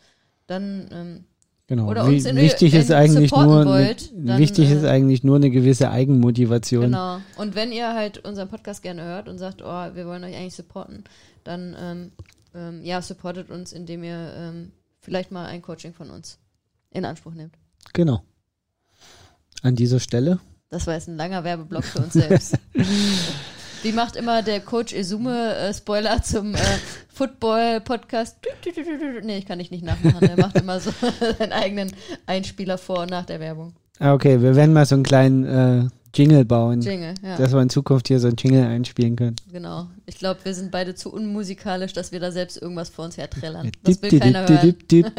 [0.47, 1.23] dann ähm,
[1.67, 1.87] Genau.
[1.89, 5.37] Oder uns in- wichtig in ist eigentlich nur wollt, dann, wichtig ist äh, eigentlich nur
[5.37, 6.83] eine gewisse Eigenmotivation.
[6.83, 7.19] Genau.
[7.37, 10.55] Und wenn ihr halt unseren Podcast gerne hört und sagt, oh, wir wollen euch eigentlich
[10.55, 11.05] supporten,
[11.45, 12.11] dann ähm,
[12.53, 16.37] ähm, ja, supportet uns, indem ihr ähm, vielleicht mal ein Coaching von uns
[16.91, 17.55] in Anspruch nehmt.
[17.93, 18.21] Genau.
[19.61, 20.39] An dieser Stelle.
[20.74, 22.57] Das war jetzt ein langer Werbeblock für uns selbst.
[23.84, 26.59] Wie macht immer der Coach Izume äh, Spoiler zum äh,
[27.13, 28.38] Football-Podcast?
[29.21, 30.28] Nee, ich kann ich nicht nachmachen.
[30.28, 30.91] Er macht immer so
[31.38, 31.91] seinen eigenen
[32.26, 33.74] Einspieler vor und nach der Werbung.
[33.99, 36.82] Ah, okay, wir werden mal so einen kleinen äh, Jingle bauen.
[36.82, 37.38] Jingle, ja.
[37.38, 39.36] Dass wir in Zukunft hier so ein Jingle einspielen können.
[39.51, 39.88] Genau.
[40.05, 43.66] Ich glaube, wir sind beide zu unmusikalisch, dass wir da selbst irgendwas vor uns herträllern.
[43.66, 44.76] Dip, Das will keiner hören.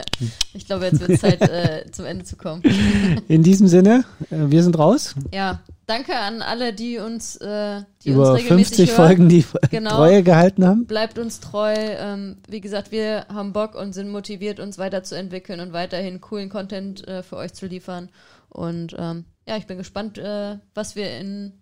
[0.54, 2.62] Ich glaube, jetzt wird es Zeit, äh, zum Ende zu kommen.
[3.28, 5.14] In diesem Sinne, äh, wir sind raus.
[5.32, 9.06] Ja, danke an alle, die uns, äh, die uns Über regelmäßig 50 hören.
[9.08, 9.96] Folgen, die Genau.
[9.96, 10.86] Treue gehalten haben.
[10.86, 11.74] Bleibt uns treu.
[11.74, 17.06] Ähm, wie gesagt, wir haben Bock und sind motiviert, uns weiterzuentwickeln und weiterhin coolen Content
[17.08, 18.10] äh, für euch zu liefern.
[18.48, 21.52] Und ähm, ja, ich bin gespannt, äh, was wir in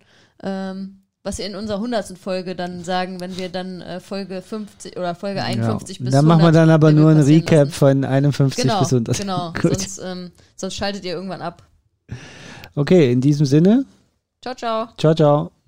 [0.43, 2.19] ähm, was wir in unserer 100.
[2.19, 6.05] Folge dann sagen, wenn wir dann äh, Folge 50 oder Folge 51 ja.
[6.05, 7.71] bis Dann machen wir 100 dann aber nur ein Recap lassen.
[7.71, 9.19] von 51 Genau, bis 100.
[9.19, 9.53] genau.
[9.63, 11.63] Sonst, ähm, sonst schaltet ihr irgendwann ab.
[12.75, 13.85] Okay, in diesem Sinne,
[14.43, 14.89] Ciao, ciao.
[14.97, 15.62] ciao, ciao.